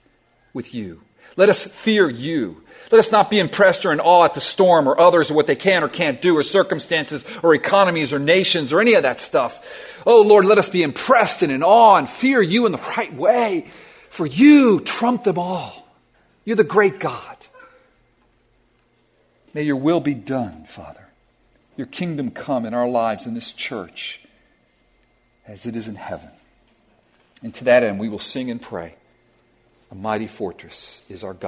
with 0.53 0.73
you. 0.73 1.01
Let 1.37 1.49
us 1.49 1.63
fear 1.63 2.09
you. 2.09 2.61
Let 2.91 2.99
us 2.99 3.11
not 3.11 3.29
be 3.29 3.39
impressed 3.39 3.85
or 3.85 3.91
in 3.91 3.99
awe 3.99 4.25
at 4.25 4.35
the 4.35 4.41
storm 4.41 4.87
or 4.87 4.99
others 4.99 5.31
or 5.31 5.33
what 5.33 5.47
they 5.47 5.55
can 5.55 5.83
or 5.83 5.89
can't 5.89 6.21
do 6.21 6.37
or 6.37 6.43
circumstances 6.43 7.25
or 7.43 7.53
economies 7.53 8.13
or 8.13 8.19
nations 8.19 8.71
or 8.71 8.79
any 8.79 8.93
of 8.93 9.03
that 9.03 9.19
stuff. 9.19 10.03
Oh 10.05 10.21
Lord, 10.21 10.45
let 10.45 10.57
us 10.57 10.69
be 10.69 10.83
impressed 10.83 11.41
and 11.41 11.51
in 11.51 11.63
awe 11.63 11.95
and 11.95 12.09
fear 12.09 12.41
you 12.41 12.65
in 12.65 12.71
the 12.71 12.77
right 12.97 13.13
way. 13.13 13.67
For 14.09 14.25
you 14.25 14.79
trump 14.79 15.23
them 15.23 15.39
all. 15.39 15.85
You're 16.45 16.55
the 16.55 16.63
great 16.63 16.99
God. 16.99 17.47
May 19.53 19.63
your 19.63 19.77
will 19.77 19.99
be 19.99 20.13
done, 20.13 20.65
Father. 20.65 21.07
Your 21.75 21.87
kingdom 21.87 22.31
come 22.31 22.65
in 22.65 22.73
our 22.73 22.87
lives 22.87 23.25
in 23.25 23.33
this 23.33 23.51
church 23.51 24.21
as 25.47 25.65
it 25.65 25.75
is 25.75 25.87
in 25.87 25.95
heaven. 25.95 26.29
And 27.45 27.53
to 27.53 27.65
that 27.65 27.83
end, 27.83 27.99
we 27.99 28.09
will 28.09 28.17
sing 28.17 28.49
and 28.49 28.59
pray. 28.59 28.95
A 29.91 29.95
mighty 29.95 30.25
fortress 30.25 31.03
is 31.09 31.23
our 31.23 31.35
God. 31.35 31.43